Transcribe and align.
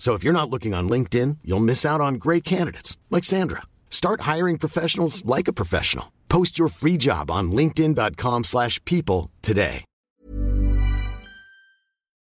So 0.00 0.14
if 0.14 0.24
you're 0.24 0.32
not 0.32 0.48
looking 0.48 0.72
on 0.72 0.88
LinkedIn, 0.88 1.36
you'll 1.44 1.60
miss 1.60 1.84
out 1.84 2.00
on 2.00 2.14
great 2.14 2.42
candidates 2.42 2.96
like 3.10 3.22
Sandra. 3.22 3.60
Start 3.90 4.22
hiring 4.22 4.56
professionals 4.56 5.22
like 5.26 5.46
a 5.46 5.52
professional. 5.52 6.10
Post 6.30 6.58
your 6.58 6.68
free 6.68 6.96
job 6.96 7.30
on 7.30 7.52
linkedin.com/people 7.52 9.30
today. 9.42 9.84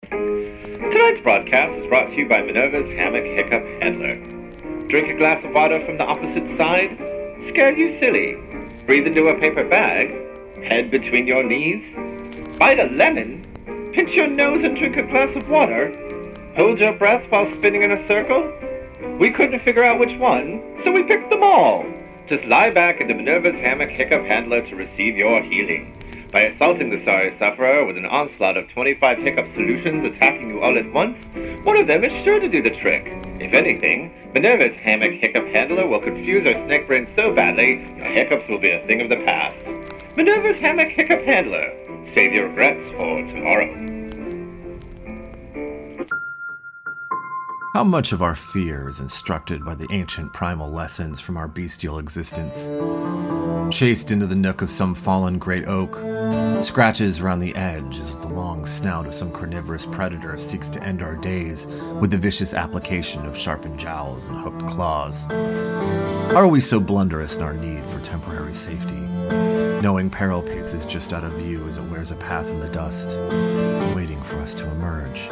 Tonight's 0.10 1.22
broadcast 1.22 1.78
is 1.80 1.88
brought 1.88 2.10
to 2.10 2.16
you 2.16 2.28
by 2.28 2.42
Minerva's 2.42 2.90
Hammock 2.98 3.26
Hiccup 3.26 3.64
Handler. 3.84 4.16
Drink 4.88 5.10
a 5.14 5.18
glass 5.18 5.46
of 5.46 5.54
water 5.54 5.80
from 5.86 5.98
the 6.00 6.06
opposite 6.06 6.58
side? 6.58 6.98
Scare 7.50 7.78
you 7.78 8.00
silly. 8.00 8.36
Breathe 8.88 9.06
into 9.06 9.30
a 9.30 9.40
paper 9.40 9.64
bag? 9.64 10.10
Head 10.64 10.90
between 10.90 11.28
your 11.28 11.44
knees? 11.44 11.84
Bite 12.58 12.80
a 12.80 12.86
lemon? 12.86 13.46
Pinch 13.94 14.16
your 14.16 14.28
nose 14.28 14.64
and 14.64 14.76
drink 14.76 14.98
a 14.98 15.04
glass 15.04 15.36
of 15.36 15.48
water? 15.48 15.94
Hold 16.60 16.78
your 16.78 16.92
breath 16.92 17.24
while 17.32 17.50
spinning 17.54 17.84
in 17.84 17.92
a 17.94 18.06
circle? 18.06 18.52
We 19.18 19.32
couldn't 19.32 19.64
figure 19.64 19.86
out 19.86 19.98
which 19.98 20.20
one, 20.20 20.62
so 20.84 20.92
we 20.92 21.04
picked 21.04 21.30
them 21.30 21.42
all. 21.42 21.86
Just 22.28 22.44
lie 22.48 22.70
back 22.70 23.00
in 23.00 23.08
the 23.08 23.14
Minerva's 23.14 23.56
Hammock 23.62 23.90
Hiccup 23.90 24.26
Handler 24.26 24.68
to 24.68 24.76
receive 24.76 25.16
your 25.16 25.42
healing. 25.42 25.96
By 26.34 26.42
assaulting 26.42 26.90
the 26.90 27.02
sorry 27.06 27.34
sufferer 27.40 27.86
with 27.86 27.96
an 27.96 28.06
onslaught 28.06 28.58
of 28.58 28.68
25 28.72 29.20
hiccup 29.20 29.46
solutions 29.54 30.04
attacking 30.04 30.50
you 30.50 30.62
all 30.62 30.78
at 30.78 30.92
once, 30.92 31.16
one 31.64 31.78
of 31.78 31.88
them 31.88 32.04
is 32.04 32.26
sure 32.26 32.42
to 32.42 32.50
do 32.50 32.62
the 32.62 32.78
trick. 32.82 33.06
If 33.40 33.54
anything, 33.54 34.12
Minerva's 34.34 34.76
Hammock 34.82 35.14
Hiccup 35.14 35.48
Handler 35.54 35.88
will 35.88 36.02
confuse 36.02 36.46
our 36.46 36.62
snake 36.66 36.88
brain 36.88 37.08
so 37.16 37.34
badly, 37.34 37.76
your 37.96 38.12
hiccups 38.12 38.50
will 38.50 38.60
be 38.60 38.72
a 38.72 38.86
thing 38.86 39.00
of 39.00 39.08
the 39.08 39.24
past. 39.24 39.56
Minerva's 40.18 40.60
Hammock 40.60 40.90
Hiccup 40.90 41.22
Handler. 41.22 41.72
Save 42.14 42.34
your 42.34 42.50
regrets 42.50 42.92
for 42.98 43.16
tomorrow. 43.32 43.99
How 47.74 47.84
much 47.84 48.14
of 48.14 48.24
our 48.24 48.34
fear 48.34 48.90
is 48.90 49.00
instructed 49.00 49.64
by 49.64 49.76
the 49.76 49.86
ancient 49.92 50.34
primal 50.34 50.72
lessons 50.72 51.20
from 51.20 51.38
our 51.38 51.48
bestial 51.48 52.00
existence? 52.00 52.68
Chased 53.72 54.10
into 54.10 54.26
the 54.26 54.36
nook 54.36 54.64
of 54.64 54.72
some 54.72 54.96
fallen 54.96 55.38
great 55.38 55.68
oak, 55.68 55.96
scratches 56.66 57.20
around 57.20 57.42
the 57.42 57.56
edge 57.56 58.00
as 58.00 58.16
the 58.16 58.28
long 58.28 58.66
snout 58.66 59.06
of 59.06 59.14
some 59.14 59.32
carnivorous 59.32 59.86
predator 59.86 60.36
seeks 60.40 60.68
to 60.70 60.84
end 60.84 61.04
our 61.04 61.16
days 61.16 61.68
with 62.02 62.10
the 62.10 62.18
vicious 62.18 62.56
application 62.56 63.24
of 63.28 63.38
sharpened 63.38 63.80
jowls 63.80 64.26
and 64.26 64.36
hooked 64.42 64.66
claws. 64.68 65.30
Are 66.34 66.48
we 66.48 66.62
so 66.62 66.80
blunderous 66.80 67.36
in 67.36 67.44
our 67.44 67.54
need 67.54 67.84
for 67.84 68.00
temporary 68.00 68.56
safety, 68.56 69.00
knowing 69.84 70.10
peril 70.10 70.42
paces 70.42 70.88
just 70.88 71.14
out 71.14 71.24
of 71.24 71.34
view 71.34 71.68
as 71.68 71.78
it 71.78 71.84
wears 71.84 72.10
a 72.10 72.16
path 72.16 72.48
in 72.48 72.60
the 72.62 72.70
dust, 72.70 73.10
waiting 73.96 74.22
for 74.24 74.38
us 74.38 74.56
to 74.56 74.68
emerge? 74.72 75.28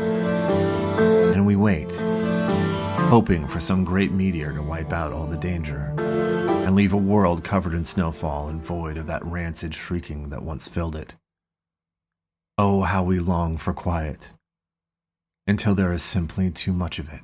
And 1.35 1.47
we 1.47 1.56
wait 1.56 1.89
hoping 3.07 3.47
for 3.47 3.62
some 3.62 3.85
great 3.85 4.12
meteor 4.12 4.51
to 4.51 4.62
wipe 4.62 4.91
out 4.91 5.13
all 5.13 5.25
the 5.25 5.38
danger 5.38 5.94
and 5.97 6.75
leave 6.75 6.91
a 6.91 6.97
world 6.97 7.41
covered 7.41 7.73
in 7.73 7.85
snowfall 7.85 8.50
and 8.50 8.62
void 8.62 8.97
of 8.97 9.07
that 9.07 9.23
rancid 9.23 9.73
shrieking 9.73 10.28
that 10.28 10.41
once 10.41 10.68
filled 10.68 10.94
it. 10.94 11.16
Oh, 12.57 12.81
how 12.81 13.03
we 13.03 13.19
long 13.19 13.56
for 13.56 13.73
quiet 13.73 14.31
until 15.47 15.73
there 15.73 15.94
is 15.94 16.03
simply 16.03 16.51
too 16.51 16.73
much 16.73 17.00
of 17.00 17.07
it. 17.07 17.22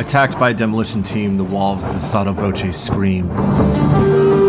Attacked 0.00 0.36
by 0.36 0.50
a 0.50 0.54
demolition 0.54 1.04
team, 1.04 1.36
the 1.36 1.44
walls 1.44 1.84
of 1.84 1.94
the 1.94 2.00
Sotto 2.00 2.32
Voce 2.32 2.76
scream, 2.76 3.30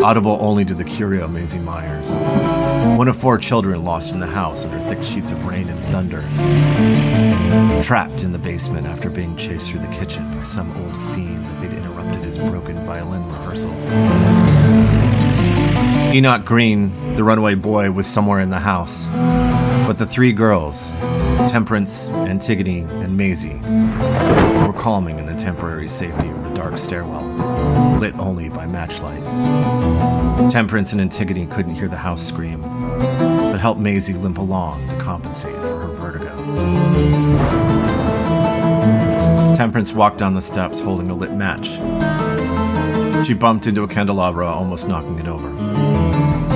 audible 0.04 0.40
only 0.42 0.66
to 0.66 0.74
the 0.74 0.84
curio 0.84 1.28
Maisie 1.28 1.60
Myers. 1.60 2.65
One 2.98 3.10
of 3.10 3.18
four 3.18 3.38
children 3.38 3.84
lost 3.84 4.14
in 4.14 4.22
the 4.22 4.26
house 4.26 4.64
under 4.64 4.80
thick 4.80 5.04
sheets 5.04 5.30
of 5.30 5.46
rain 5.46 5.68
and 5.68 5.84
thunder. 5.88 6.22
Trapped 7.84 8.24
in 8.24 8.32
the 8.32 8.38
basement 8.38 8.88
after 8.88 9.10
being 9.10 9.36
chased 9.36 9.70
through 9.70 9.82
the 9.82 9.94
kitchen 9.94 10.24
by 10.38 10.44
some 10.44 10.72
old 10.78 10.96
fiend 11.14 11.46
that 11.46 11.62
they'd 11.62 11.78
interrupted 11.78 12.22
his 12.22 12.38
broken 12.38 12.78
violin 12.86 13.28
rehearsal. 13.28 13.72
Enoch 16.16 16.46
Green, 16.46 17.16
the 17.18 17.24
runaway 17.26 17.56
boy, 17.56 17.92
was 17.92 18.08
somewhere 18.08 18.40
in 18.40 18.50
the 18.50 18.60
house. 18.60 19.04
But 19.86 19.98
the 19.98 20.06
three 20.06 20.32
girls, 20.32 20.90
Temperance, 21.52 22.08
Antigone, 22.08 22.84
and 23.04 23.18
Maisie, 23.18 23.60
were 24.66 24.74
calming 24.74 25.20
in 25.20 25.26
the 25.26 25.38
temporary 25.38 25.90
safety 25.90 26.30
of 26.30 26.44
the 26.50 26.56
dark 26.56 26.78
stairwell, 26.78 27.24
lit 28.00 28.18
only 28.18 28.48
by 28.48 28.66
matchlight. 28.66 29.24
Temperance 30.52 30.92
and 30.92 31.02
Antigone 31.02 31.46
couldn't 31.46 31.76
hear 31.76 31.88
the 31.88 31.98
house 31.98 32.26
scream, 32.26 32.62
but 33.52 33.60
helped 33.60 33.80
Maisie 33.80 34.14
limp 34.14 34.38
along 34.38 34.88
to 34.90 34.98
compensate 35.00 35.56
for 35.56 35.80
her 35.80 35.88
vertigo. 35.88 36.36
Temperance 39.56 39.94
walked 39.94 40.18
down 40.18 40.34
the 40.34 40.42
steps 40.42 40.80
holding 40.80 41.10
a 41.10 41.14
lit 41.14 41.32
match. 41.32 41.80
She 43.26 43.34
bumped 43.34 43.68
into 43.68 43.84
a 43.84 43.88
candelabra, 43.88 44.48
almost 44.48 44.88
knocking 44.88 45.18
it 45.18 45.28
over. 45.28 45.50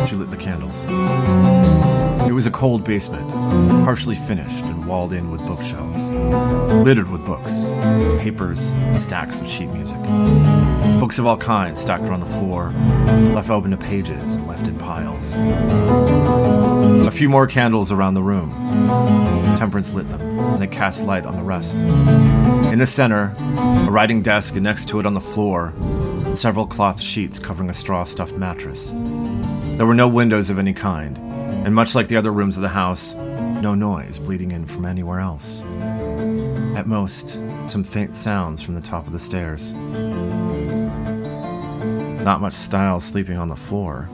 She 0.08 0.16
lit 0.16 0.30
the 0.30 0.38
candles. 0.38 0.82
It 2.30 2.34
was 2.34 2.46
a 2.46 2.52
cold 2.52 2.84
basement, 2.84 3.28
partially 3.84 4.16
finished 4.16 4.64
and 4.66 4.86
walled 4.86 5.14
in 5.14 5.32
with 5.32 5.42
bookshelves, 5.48 6.10
littered 6.84 7.10
with 7.10 7.26
books, 7.26 7.52
papers, 8.22 8.62
and 8.62 9.00
stacks 9.00 9.40
of 9.40 9.48
sheet 9.48 9.70
music. 9.70 9.98
Books 11.00 11.18
of 11.18 11.26
all 11.26 11.38
kinds 11.38 11.80
stacked 11.80 12.04
around 12.04 12.20
the 12.20 12.26
floor, 12.26 12.72
left 13.34 13.50
open 13.50 13.72
to 13.72 13.78
pages 13.78 14.34
and 14.34 14.48
left 14.48 14.64
in 14.64 14.78
piles. 14.78 15.32
A 17.08 17.12
few 17.12 17.30
more 17.30 17.48
candles 17.48 17.92
around 17.92 18.16
the 18.16 18.22
room. 18.22 18.52
Temperance 19.58 19.94
lit 19.94 20.10
them, 20.10 20.20
and 20.22 20.62
they 20.62 20.68
cast 20.68 21.02
light 21.04 21.26
on 21.26 21.38
the 21.38 21.44
rest. 21.44 21.74
In 22.74 22.80
the 22.80 22.86
center, 22.86 23.34
a 23.38 23.88
writing 23.90 24.22
desk, 24.22 24.56
and 24.56 24.64
next 24.64 24.90
to 24.90 25.00
it 25.00 25.06
on 25.06 25.14
the 25.14 25.22
floor, 25.22 25.74
several 26.36 26.68
cloth 26.68 27.00
sheets 27.00 27.40
covering 27.40 27.70
a 27.70 27.74
straw 27.74 28.04
stuffed 28.04 28.34
mattress. 28.34 28.90
There 28.90 29.86
were 29.86 29.96
no 29.96 30.10
windows 30.10 30.50
of 30.50 30.60
any 30.60 30.74
kind, 30.74 31.18
and 31.18 31.74
much 31.74 31.96
like 31.96 32.10
the 32.10 32.18
other 32.18 32.34
rooms 32.34 32.58
of 32.58 32.62
the 32.62 32.70
house, 32.70 33.14
no 33.14 33.74
noise 33.74 34.20
bleeding 34.20 34.52
in 34.52 34.66
from 34.66 34.86
anywhere 34.86 35.22
else. 35.22 35.62
At 36.76 36.88
most, 36.88 37.38
some 37.70 37.84
faint 37.84 38.16
sounds 38.16 38.62
from 38.62 38.76
the 38.76 38.82
top 38.82 39.08
of 39.08 39.14
the 39.14 39.20
stairs. 39.20 39.74
Not 42.30 42.42
much 42.42 42.54
style 42.54 43.02
sleeping 43.02 43.38
on 43.38 43.48
the 43.48 43.56
floor, 43.56 44.08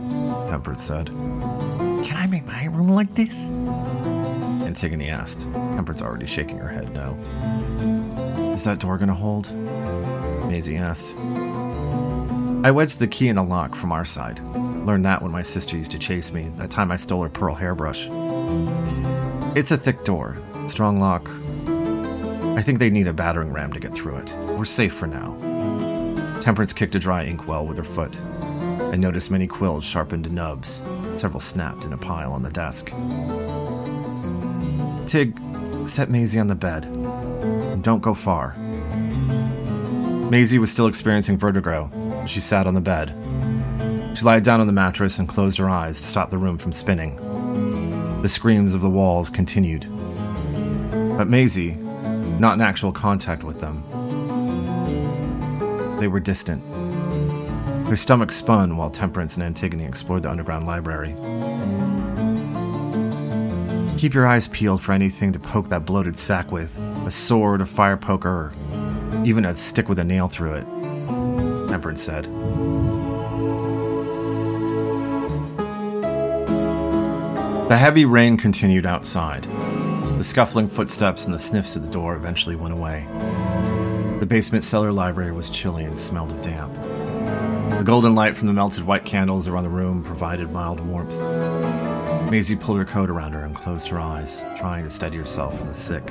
Temperance 0.50 0.84
said. 0.84 1.08
Can 1.08 2.16
I 2.16 2.28
make 2.28 2.46
my 2.46 2.68
room 2.68 2.88
like 2.88 3.14
this? 3.14 3.36
Antigone 4.66 5.10
asked. 5.10 5.42
Temperance 5.52 6.02
already 6.02 6.26
shaking 6.26 6.58
her 6.60 6.70
head 6.70 6.94
no. 6.94 7.18
Is 8.56 8.64
that 8.64 8.80
door 8.80 8.98
gonna 8.98 9.14
hold? 9.14 9.52
Maisie 10.50 10.78
asked. 10.78 11.12
I 12.64 12.72
wedged 12.72 13.00
the 13.00 13.08
key 13.08 13.28
in 13.28 13.36
the 13.36 13.44
lock 13.44 13.76
from 13.76 13.92
our 13.92 14.06
side. 14.06 14.40
Learned 14.56 15.04
that 15.04 15.22
when 15.22 15.34
my 15.34 15.44
sister 15.44 15.76
used 15.76 15.92
to 15.92 16.00
chase 16.00 16.32
me, 16.32 16.44
that 16.56 16.72
time 16.72 16.92
I 16.92 16.96
stole 16.96 17.22
her 17.22 17.28
pearl 17.28 17.56
hairbrush. 17.56 18.08
It's 19.58 19.72
a 19.72 19.78
thick 19.78 20.06
door, 20.06 20.38
strong 20.70 21.02
lock. 21.02 21.30
I 22.58 22.62
think 22.62 22.80
they 22.80 22.90
need 22.90 23.08
a 23.08 23.14
battering 23.14 23.52
ram 23.52 23.74
to 23.74 23.80
get 23.82 23.94
through 23.94 24.20
it. 24.20 24.32
We're 24.58 24.64
safe 24.64 24.94
for 24.94 25.06
now. 25.06 25.55
Temperance 26.46 26.74
kicked 26.74 26.94
a 26.94 27.00
dry 27.00 27.24
inkwell 27.24 27.66
with 27.66 27.76
her 27.78 27.84
foot. 27.84 28.16
I 28.94 28.98
noticed 28.98 29.32
many 29.32 29.48
quills 29.48 29.84
sharpened 29.84 30.26
to 30.26 30.30
nubs. 30.30 30.80
Several 31.18 31.40
snapped 31.40 31.86
in 31.86 31.92
a 31.92 31.98
pile 31.98 32.32
on 32.32 32.44
the 32.44 32.52
desk. 32.52 32.92
Tig, 35.08 35.40
set 35.88 36.12
Maisie 36.12 36.38
on 36.38 36.46
the 36.46 36.54
bed. 36.54 36.86
And 36.86 37.84
don't 37.84 38.04
go 38.04 38.14
far. 38.14 38.56
Maisie 40.30 40.60
was 40.60 40.70
still 40.70 40.86
experiencing 40.86 41.40
vertigo. 41.40 41.90
She 42.28 42.42
sat 42.42 42.68
on 42.68 42.76
the 42.76 42.80
bed. 42.80 43.10
She 44.16 44.24
lied 44.24 44.44
down 44.44 44.62
on 44.62 44.68
the 44.68 44.72
mattress 44.72 45.18
and 45.18 45.28
closed 45.28 45.58
her 45.58 45.68
eyes 45.68 46.00
to 46.00 46.06
stop 46.06 46.30
the 46.30 46.38
room 46.38 46.60
from 46.60 46.74
spinning. 46.74 47.16
The 48.22 48.30
screams 48.30 48.76
of 48.76 48.82
the 48.82 48.90
walls 48.92 49.32
continued. 49.32 49.88
But 51.18 51.28
Maisie, 51.28 51.72
not 52.40 52.54
in 52.54 52.62
actual 52.62 52.92
contact 52.92 53.44
with 53.44 53.62
them, 53.62 53.84
they 56.06 56.10
were 56.10 56.20
distant. 56.20 56.64
Her 57.88 57.96
stomach 57.96 58.32
spun 58.32 58.78
while 58.78 58.92
Temperance 58.92 59.34
and 59.38 59.44
Antigone 59.44 59.86
explored 59.86 60.22
the 60.22 60.30
underground 60.30 60.68
library. 60.68 61.16
Keep 63.98 64.14
your 64.14 64.28
eyes 64.28 64.48
peeled 64.50 64.84
for 64.84 64.92
anything 64.92 65.34
to 65.34 65.40
poke 65.40 65.70
that 65.70 65.84
bloated 65.84 66.20
sack 66.20 66.52
with 66.52 66.70
a 67.08 67.10
sword, 67.10 67.60
a 67.60 67.66
fire 67.66 67.98
poker, 67.98 68.30
or 68.30 68.54
even 69.26 69.46
a 69.46 69.56
stick 69.56 69.90
with 69.90 69.98
a 69.98 70.04
nail 70.04 70.28
through 70.28 70.54
it, 70.54 70.66
Temperance 71.70 72.04
said. 72.04 72.26
The 77.68 77.78
heavy 77.78 78.06
rain 78.06 78.38
continued 78.38 78.86
outside. 78.86 79.46
The 79.46 80.24
scuffling 80.24 80.70
footsteps 80.70 81.26
and 81.26 81.34
the 81.34 81.40
sniffs 81.40 81.76
at 81.76 81.82
the 81.82 81.92
door 81.92 82.14
eventually 82.16 82.56
went 82.56 82.76
away. 82.76 83.08
The 84.20 84.26
basement 84.26 84.64
cellar 84.64 84.92
library 84.92 85.32
was 85.32 85.50
chilly 85.50 85.84
and 85.84 86.00
smelled 86.00 86.32
of 86.32 86.44
damp. 86.44 86.74
The 87.78 87.84
golden 87.84 88.16
light 88.16 88.36
from 88.36 88.48
the 88.48 88.54
melted 88.54 88.86
white 88.86 89.06
candles 89.06 89.48
around 89.48 89.64
the 89.64 89.70
room 89.70 90.04
provided 90.04 90.52
mild 90.52 90.80
warmth. 90.80 91.12
Maisie 92.32 92.56
pulled 92.56 92.78
her 92.78 92.86
coat 92.86 93.10
around 93.10 93.34
her 93.34 93.44
and 93.44 93.56
closed 93.56 93.88
her 93.90 94.00
eyes, 94.00 94.42
trying 94.58 94.84
to 94.84 94.90
steady 94.90 95.18
herself 95.18 95.58
from 95.58 95.68
the 95.68 95.74
sick. 95.74 96.08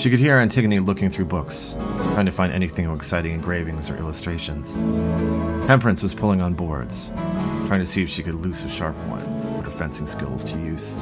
She 0.00 0.10
could 0.10 0.20
hear 0.20 0.36
Antigone 0.36 0.78
looking 0.80 1.10
through 1.10 1.24
books, 1.24 1.74
trying 2.14 2.26
to 2.26 2.32
find 2.32 2.52
anything 2.52 2.88
exciting 2.94 3.32
engravings 3.32 3.90
or 3.90 3.96
illustrations. 3.96 4.72
Temperance 5.66 6.02
was 6.02 6.14
pulling 6.14 6.40
on 6.40 6.54
boards, 6.54 7.08
trying 7.66 7.80
to 7.80 7.86
see 7.86 8.02
if 8.02 8.08
she 8.08 8.22
could 8.22 8.36
loose 8.36 8.62
a 8.62 8.68
sharp 8.68 8.94
one 9.08 9.38
put 9.58 9.64
her 9.64 9.76
fencing 9.76 10.06
skills 10.06 10.44
to 10.44 10.56
use. 10.58 10.94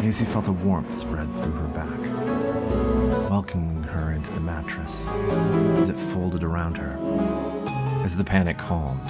Maisie 0.00 0.24
felt 0.24 0.46
a 0.46 0.52
warmth 0.52 0.96
spread 0.96 1.26
through 1.42 1.52
her 1.52 1.68
back, 1.68 2.01
welcoming 3.32 3.82
her 3.84 4.12
into 4.12 4.30
the 4.32 4.40
mattress 4.40 5.06
as 5.80 5.88
it 5.88 5.96
folded 5.96 6.44
around 6.44 6.76
her. 6.76 6.98
As 8.04 8.14
the 8.14 8.22
panic 8.22 8.58
calmed, 8.58 9.00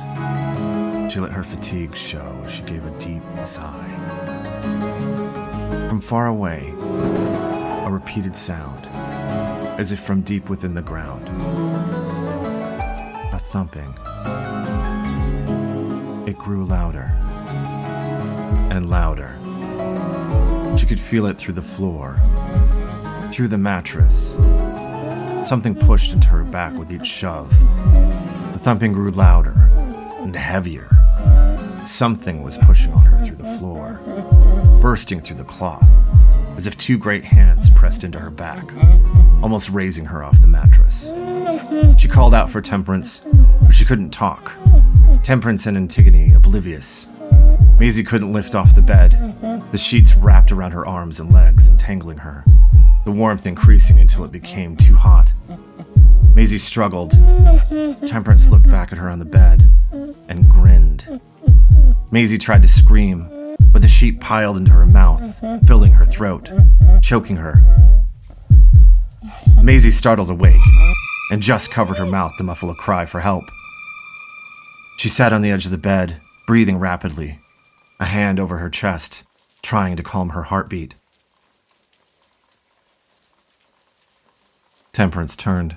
she 1.10 1.18
let 1.18 1.32
her 1.32 1.42
fatigue 1.42 1.96
show 1.96 2.40
as 2.44 2.52
she 2.52 2.62
gave 2.62 2.86
a 2.86 2.98
deep 3.00 3.20
sigh. 3.44 3.88
From 5.88 6.00
far 6.00 6.28
away, 6.28 6.72
a 7.84 7.88
repeated 7.90 8.36
sound, 8.36 8.86
as 9.76 9.90
if 9.90 9.98
from 9.98 10.20
deep 10.20 10.48
within 10.48 10.74
the 10.74 10.82
ground. 10.82 11.26
A 13.32 13.40
thumping. 13.50 13.92
It 16.28 16.38
grew 16.38 16.64
louder 16.64 17.10
and 18.70 18.88
louder. 18.88 19.36
She 20.78 20.86
could 20.86 21.00
feel 21.00 21.26
it 21.26 21.36
through 21.36 21.54
the 21.54 21.60
floor, 21.60 22.20
through 23.32 23.48
the 23.48 23.56
mattress. 23.56 24.28
Something 25.48 25.74
pushed 25.74 26.12
into 26.12 26.28
her 26.28 26.44
back 26.44 26.76
with 26.76 26.92
each 26.92 27.06
shove. 27.06 27.48
The 28.52 28.58
thumping 28.58 28.92
grew 28.92 29.10
louder 29.10 29.54
and 30.20 30.36
heavier. 30.36 30.88
Something 31.86 32.42
was 32.42 32.58
pushing 32.58 32.92
on 32.92 33.04
her 33.06 33.24
through 33.24 33.36
the 33.36 33.56
floor, 33.56 33.98
bursting 34.82 35.20
through 35.20 35.36
the 35.36 35.44
cloth, 35.44 35.88
as 36.56 36.66
if 36.66 36.76
two 36.76 36.98
great 36.98 37.24
hands 37.24 37.70
pressed 37.70 38.04
into 38.04 38.18
her 38.18 38.30
back, 38.30 38.64
almost 39.42 39.70
raising 39.70 40.04
her 40.04 40.22
off 40.22 40.40
the 40.42 40.46
mattress. 40.46 41.10
She 41.98 42.08
called 42.08 42.34
out 42.34 42.50
for 42.50 42.60
Temperance, 42.60 43.22
but 43.62 43.72
she 43.72 43.86
couldn't 43.86 44.10
talk. 44.10 44.52
Temperance 45.22 45.64
and 45.64 45.76
Antigone, 45.76 46.34
oblivious. 46.34 47.06
Maisie 47.80 48.04
couldn't 48.04 48.32
lift 48.32 48.54
off 48.54 48.74
the 48.74 48.82
bed. 48.82 49.36
The 49.72 49.78
sheets 49.78 50.14
wrapped 50.14 50.52
around 50.52 50.72
her 50.72 50.86
arms 50.86 51.18
and 51.18 51.32
legs, 51.32 51.66
entangling 51.66 52.18
her, 52.18 52.44
the 53.04 53.12
warmth 53.12 53.46
increasing 53.46 53.98
until 53.98 54.24
it 54.24 54.32
became 54.32 54.76
too 54.76 54.94
hot. 54.94 55.32
Maisie 56.34 56.58
struggled. 56.58 57.10
Temperance 58.06 58.48
looked 58.48 58.70
back 58.70 58.92
at 58.92 58.98
her 58.98 59.10
on 59.10 59.18
the 59.18 59.24
bed 59.24 59.62
and 60.28 60.48
grinned. 60.48 61.20
Maisie 62.10 62.38
tried 62.38 62.62
to 62.62 62.68
scream, 62.68 63.56
but 63.72 63.82
the 63.82 63.88
sheet 63.88 64.20
piled 64.20 64.56
into 64.56 64.70
her 64.70 64.86
mouth, 64.86 65.22
filling 65.66 65.92
her 65.92 66.06
throat, 66.06 66.50
choking 67.02 67.36
her. 67.36 67.54
Maisie 69.62 69.90
startled 69.90 70.30
awake 70.30 70.60
and 71.30 71.42
just 71.42 71.70
covered 71.70 71.98
her 71.98 72.06
mouth 72.06 72.32
to 72.36 72.44
muffle 72.44 72.70
a 72.70 72.74
cry 72.74 73.06
for 73.06 73.20
help. 73.20 73.44
She 74.96 75.08
sat 75.08 75.32
on 75.32 75.42
the 75.42 75.50
edge 75.50 75.64
of 75.64 75.70
the 75.70 75.78
bed, 75.78 76.20
breathing 76.46 76.78
rapidly, 76.78 77.40
a 77.98 78.04
hand 78.04 78.38
over 78.38 78.58
her 78.58 78.70
chest, 78.70 79.22
trying 79.62 79.96
to 79.96 80.02
calm 80.02 80.30
her 80.30 80.44
heartbeat. 80.44 80.94
Temperance 84.92 85.36
turned. 85.36 85.76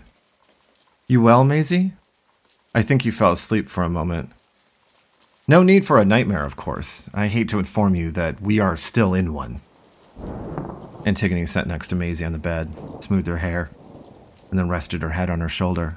You 1.08 1.22
well, 1.22 1.46
Maisie? 1.46 1.94
I 2.74 2.82
think 2.82 3.06
you 3.06 3.14
fell 3.14 3.32
asleep 3.32 3.70
for 3.70 3.84
a 3.84 3.90
moment. 3.90 4.30
No 5.48 5.64
need 5.64 5.86
for 5.86 6.00
a 6.00 6.06
nightmare, 6.06 6.44
of 6.44 6.58
course. 6.58 7.10
I 7.14 7.28
hate 7.28 7.48
to 7.50 7.60
inform 7.60 7.96
you 7.96 8.12
that 8.12 8.42
we 8.42 8.60
are 8.60 8.76
still 8.76 9.14
in 9.14 9.32
one. 9.32 9.62
Antigone 11.06 11.46
sat 11.46 11.66
next 11.66 11.88
to 11.90 11.96
Maisie 11.96 12.26
on 12.26 12.34
the 12.34 12.38
bed, 12.38 12.74
smoothed 13.00 13.28
her 13.28 13.38
hair, 13.38 13.70
and 14.50 14.60
then 14.60 14.68
rested 14.68 15.02
her 15.02 15.12
head 15.12 15.30
on 15.30 15.40
her 15.40 15.48
shoulder. 15.48 15.96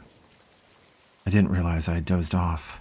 I 1.26 1.30
didn't 1.30 1.50
realize 1.50 1.88
I 1.88 1.94
had 1.94 2.04
dozed 2.04 2.36
off. 2.36 2.78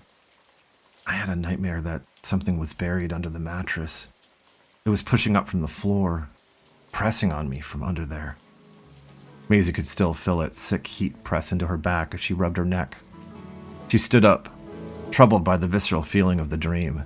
I 1.07 1.13
had 1.13 1.29
a 1.29 1.35
nightmare 1.35 1.81
that 1.81 2.01
something 2.21 2.59
was 2.59 2.73
buried 2.73 3.11
under 3.11 3.29
the 3.29 3.39
mattress. 3.39 4.07
It 4.85 4.89
was 4.89 5.01
pushing 5.01 5.35
up 5.35 5.49
from 5.49 5.61
the 5.61 5.67
floor, 5.67 6.29
pressing 6.91 7.31
on 7.31 7.49
me 7.49 7.59
from 7.59 7.81
under 7.81 8.05
there. 8.05 8.37
Maisie 9.49 9.71
could 9.71 9.87
still 9.87 10.13
feel 10.13 10.41
its 10.41 10.59
sick 10.59 10.87
heat 10.87 11.23
press 11.23 11.51
into 11.51 11.67
her 11.67 11.77
back 11.77 12.13
as 12.13 12.19
she 12.19 12.33
rubbed 12.33 12.57
her 12.57 12.65
neck. 12.65 12.97
She 13.87 13.97
stood 13.97 14.25
up, 14.25 14.49
troubled 15.11 15.43
by 15.43 15.57
the 15.57 15.67
visceral 15.67 16.03
feeling 16.03 16.39
of 16.39 16.49
the 16.49 16.57
dream. 16.57 17.03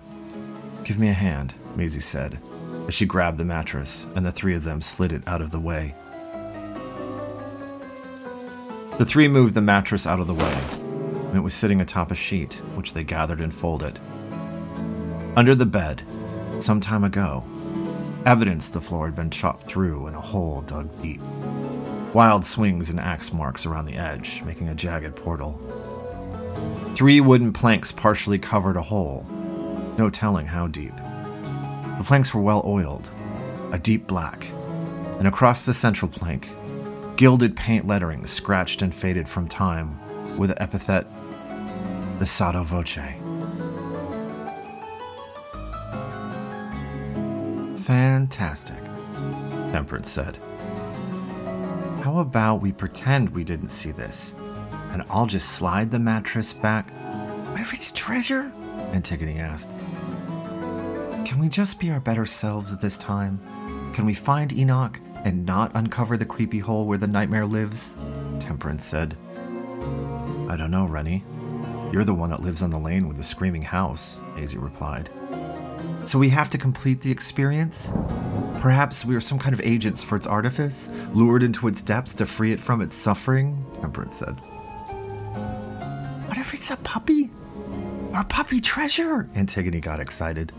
Give 0.83 0.97
me 0.97 1.09
a 1.09 1.13
hand, 1.13 1.53
Maisie 1.75 2.01
said, 2.01 2.39
as 2.87 2.95
she 2.95 3.05
grabbed 3.05 3.37
the 3.37 3.45
mattress, 3.45 4.05
and 4.15 4.25
the 4.25 4.31
three 4.31 4.55
of 4.55 4.63
them 4.63 4.81
slid 4.81 5.11
it 5.11 5.27
out 5.27 5.41
of 5.41 5.51
the 5.51 5.59
way. 5.59 5.93
The 8.97 9.05
three 9.05 9.27
moved 9.27 9.53
the 9.53 9.61
mattress 9.61 10.07
out 10.07 10.19
of 10.19 10.27
the 10.27 10.33
way, 10.33 10.63
and 11.13 11.35
it 11.35 11.41
was 11.41 11.53
sitting 11.53 11.79
atop 11.79 12.11
a 12.11 12.15
sheet, 12.15 12.53
which 12.75 12.93
they 12.93 13.03
gathered 13.03 13.39
and 13.39 13.53
folded. 13.53 13.99
Under 15.35 15.55
the 15.55 15.65
bed, 15.65 16.03
some 16.59 16.81
time 16.81 17.03
ago, 17.03 17.43
evidence 18.25 18.67
the 18.67 18.81
floor 18.81 19.05
had 19.05 19.15
been 19.15 19.29
chopped 19.29 19.67
through 19.67 20.07
and 20.07 20.15
a 20.15 20.21
hole 20.21 20.61
dug 20.61 21.01
deep. 21.01 21.21
Wild 22.13 22.45
swings 22.45 22.89
and 22.89 22.99
axe 22.99 23.31
marks 23.31 23.65
around 23.65 23.85
the 23.85 23.95
edge, 23.95 24.41
making 24.43 24.67
a 24.67 24.75
jagged 24.75 25.15
portal. 25.15 25.59
Three 26.95 27.21
wooden 27.21 27.53
planks 27.53 27.91
partially 27.91 28.37
covered 28.37 28.75
a 28.75 28.81
hole, 28.81 29.25
no 29.97 30.09
telling 30.09 30.47
how 30.47 30.67
deep. 30.67 30.95
The 30.95 32.03
planks 32.05 32.33
were 32.33 32.41
well 32.41 32.63
oiled, 32.65 33.09
a 33.71 33.79
deep 33.79 34.07
black, 34.07 34.45
and 35.19 35.27
across 35.27 35.61
the 35.63 35.73
central 35.73 36.11
plank, 36.11 36.49
gilded 37.15 37.55
paint 37.55 37.87
lettering 37.87 38.25
scratched 38.27 38.81
and 38.81 38.93
faded 38.93 39.29
from 39.29 39.47
time 39.47 39.97
with 40.37 40.49
the 40.49 40.61
epithet 40.61 41.07
the 42.19 42.27
Sotto 42.27 42.63
Voce. 42.63 42.99
Fantastic, 47.83 48.77
Temperance 49.71 50.11
said. 50.11 50.37
How 52.11 52.19
about 52.19 52.61
we 52.61 52.73
pretend 52.73 53.29
we 53.29 53.45
didn't 53.45 53.69
see 53.69 53.91
this, 53.91 54.33
and 54.91 55.01
I'll 55.09 55.27
just 55.27 55.51
slide 55.51 55.91
the 55.91 55.97
mattress 55.97 56.51
back? 56.51 56.91
What 56.91 57.61
if 57.61 57.73
it's 57.73 57.89
treasure? 57.93 58.51
Antigone 58.91 59.39
asked. 59.39 59.69
Can 61.25 61.39
we 61.39 61.47
just 61.47 61.79
be 61.79 61.89
our 61.89 62.01
better 62.01 62.25
selves 62.25 62.75
this 62.75 62.97
time? 62.97 63.39
Can 63.93 64.05
we 64.05 64.13
find 64.13 64.51
Enoch 64.51 64.99
and 65.23 65.45
not 65.45 65.71
uncover 65.73 66.17
the 66.17 66.25
creepy 66.25 66.59
hole 66.59 66.85
where 66.85 66.97
the 66.97 67.07
nightmare 67.07 67.45
lives? 67.45 67.95
Temperance 68.41 68.83
said. 68.83 69.15
I 70.49 70.57
don't 70.57 70.69
know, 70.69 70.87
Rennie. 70.87 71.23
You're 71.93 72.03
the 72.03 72.13
one 72.13 72.31
that 72.31 72.41
lives 72.41 72.61
on 72.61 72.71
the 72.71 72.77
lane 72.77 73.07
with 73.07 73.15
the 73.15 73.23
screaming 73.23 73.61
house, 73.61 74.19
Maisie 74.35 74.57
replied. 74.57 75.09
So 76.11 76.19
we 76.19 76.27
have 76.31 76.49
to 76.49 76.57
complete 76.57 76.99
the 76.99 77.09
experience? 77.09 77.89
Perhaps 78.59 79.05
we 79.05 79.15
are 79.15 79.21
some 79.21 79.39
kind 79.39 79.53
of 79.53 79.61
agents 79.61 80.03
for 80.03 80.17
its 80.17 80.27
artifice, 80.27 80.89
lured 81.13 81.41
into 81.41 81.69
its 81.69 81.81
depths 81.81 82.13
to 82.15 82.25
free 82.25 82.51
it 82.51 82.59
from 82.59 82.81
its 82.81 82.97
suffering? 82.97 83.65
Temperance 83.79 84.17
said. 84.17 84.33
What 86.27 86.37
if 86.37 86.53
it's 86.53 86.69
a 86.69 86.75
puppy? 86.75 87.31
Our 88.13 88.25
puppy 88.25 88.59
treasure! 88.59 89.29
Antigone 89.35 89.79
got 89.79 90.01
excited. 90.01 90.51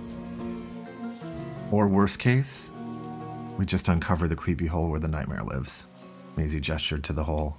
Or 1.70 1.86
worst 1.86 2.18
case, 2.18 2.70
we 3.58 3.66
just 3.66 3.88
uncover 3.88 4.28
the 4.28 4.34
creepy 4.34 4.68
hole 4.68 4.88
where 4.88 5.00
the 5.00 5.06
nightmare 5.06 5.42
lives. 5.42 5.84
Maisie 6.34 6.60
gestured 6.60 7.04
to 7.04 7.12
the 7.12 7.24
hole. 7.24 7.58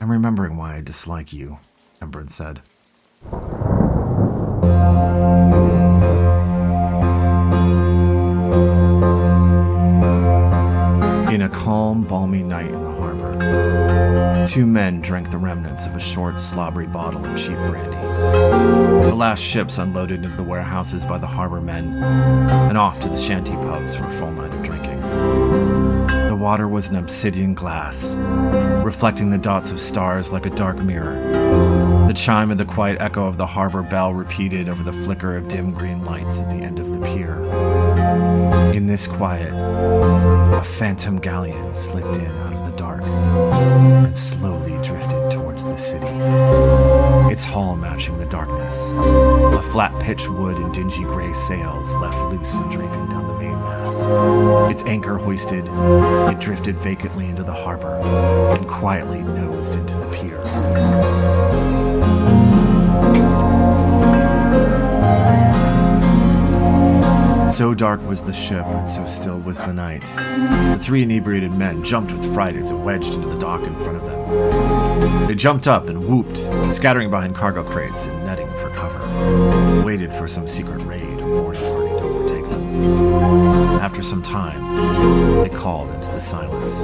I'm 0.00 0.10
remembering 0.10 0.56
why 0.56 0.76
I 0.76 0.80
dislike 0.80 1.34
you, 1.34 1.58
Embrun 2.00 2.30
said. 2.30 2.62
Balmy 12.08 12.42
night 12.42 12.70
in 12.70 12.82
the 12.82 12.92
harbor, 12.92 14.46
two 14.46 14.66
men 14.66 15.00
drank 15.00 15.30
the 15.30 15.38
remnants 15.38 15.86
of 15.86 15.96
a 15.96 16.00
short, 16.00 16.40
slobbery 16.40 16.86
bottle 16.86 17.24
of 17.24 17.38
cheap 17.38 17.56
brandy. 17.56 17.96
The 19.06 19.14
last 19.14 19.40
ships 19.40 19.78
unloaded 19.78 20.24
into 20.24 20.36
the 20.36 20.42
warehouses 20.42 21.04
by 21.04 21.18
the 21.18 21.26
harbor 21.26 21.60
men 21.60 22.02
and 22.02 22.78
off 22.78 23.00
to 23.00 23.08
the 23.08 23.20
shanty 23.20 23.52
pubs 23.52 23.94
for 23.94 24.04
a 24.04 24.12
full 24.18 24.32
night 24.32 24.54
of 24.54 24.62
drinking. 24.62 25.00
The 26.28 26.36
water 26.38 26.68
was 26.68 26.88
an 26.88 26.96
obsidian 26.96 27.54
glass, 27.54 28.04
reflecting 28.84 29.30
the 29.30 29.38
dots 29.38 29.70
of 29.70 29.80
stars 29.80 30.30
like 30.30 30.46
a 30.46 30.50
dark 30.50 30.76
mirror. 30.76 31.14
The 32.06 32.14
chime 32.14 32.50
of 32.50 32.58
the 32.58 32.64
quiet 32.64 33.00
echo 33.00 33.26
of 33.26 33.36
the 33.36 33.46
harbor 33.46 33.82
bell 33.82 34.14
repeated 34.14 34.68
over 34.68 34.82
the 34.82 34.92
flicker 34.92 35.36
of 35.36 35.48
dim 35.48 35.72
green 35.72 36.04
lights 36.04 36.38
at 36.38 36.48
the 36.50 36.64
end 36.64 36.78
of 36.78 36.88
the 36.90 37.00
pier. 37.00 38.45
In 38.76 38.86
this 38.86 39.06
quiet, 39.06 39.54
a 39.54 40.62
phantom 40.62 41.18
galleon 41.18 41.74
slipped 41.74 42.08
in 42.08 42.26
out 42.26 42.52
of 42.52 42.70
the 42.70 42.76
dark 42.76 43.04
and 43.04 44.14
slowly 44.14 44.72
drifted 44.84 45.30
towards 45.30 45.64
the 45.64 45.78
city. 45.78 46.04
Its 47.32 47.42
hull 47.42 47.74
matching 47.74 48.18
the 48.18 48.26
darkness. 48.26 48.90
A 48.90 49.62
flat 49.72 49.98
pitched 50.02 50.28
wood 50.28 50.58
and 50.58 50.74
dingy 50.74 51.04
gray 51.04 51.32
sails 51.32 51.90
left 51.94 52.18
loose 52.30 52.52
and 52.52 52.70
draping 52.70 53.08
down 53.08 53.26
the 53.26 53.38
mainmast. 53.38 54.70
Its 54.70 54.82
anchor 54.84 55.16
hoisted, 55.16 55.64
it 55.66 56.38
drifted 56.38 56.76
vacantly 56.76 57.30
into 57.30 57.44
the 57.44 57.54
harbor 57.54 57.98
and 58.54 58.68
quietly 58.68 59.22
nosed 59.22 59.74
into 59.74 59.94
the 59.94 60.10
pier. 60.14 61.25
So 67.56 67.72
dark 67.72 68.06
was 68.06 68.22
the 68.22 68.34
ship, 68.34 68.66
and 68.66 68.86
so 68.86 69.06
still 69.06 69.38
was 69.38 69.56
the 69.56 69.72
night. 69.72 70.02
The 70.02 70.78
three 70.78 71.04
inebriated 71.04 71.54
men 71.54 71.82
jumped 71.82 72.12
with 72.12 72.34
fright 72.34 72.54
as 72.54 72.70
it 72.70 72.74
wedged 72.74 73.14
into 73.14 73.28
the 73.28 73.38
dock 73.38 73.62
in 73.62 73.74
front 73.76 73.96
of 73.96 74.02
them. 74.02 75.26
They 75.26 75.34
jumped 75.34 75.66
up 75.66 75.88
and 75.88 76.06
whooped, 76.06 76.36
scattering 76.74 77.08
behind 77.08 77.34
cargo 77.34 77.64
crates 77.64 78.04
and 78.04 78.26
netting 78.26 78.46
for 78.58 78.68
cover. 78.74 78.98
They 78.98 79.84
Waited 79.86 80.12
for 80.12 80.28
some 80.28 80.46
secret 80.46 80.82
raid 80.82 81.18
or 81.18 81.44
boarding 81.44 81.62
party 81.62 81.88
to 81.88 82.02
overtake 82.02 82.50
them. 82.50 83.80
After 83.80 84.02
some 84.02 84.22
time, 84.22 85.40
they 85.42 85.48
called 85.48 85.90
into 85.92 86.08
the 86.08 86.20
silence. 86.20 86.76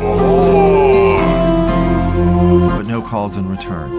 But 2.76 2.86
no 2.86 3.02
calls 3.02 3.36
in 3.36 3.48
return. 3.48 3.90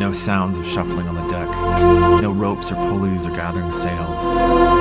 No 0.00 0.12
sounds 0.12 0.58
of 0.58 0.66
shuffling 0.66 1.08
on 1.08 1.14
the 1.14 1.28
deck. 1.28 1.48
No 2.22 2.32
ropes 2.32 2.70
or 2.70 2.74
pulleys 2.74 3.26
or 3.26 3.30
gathering 3.30 3.72
sails. 3.72 4.22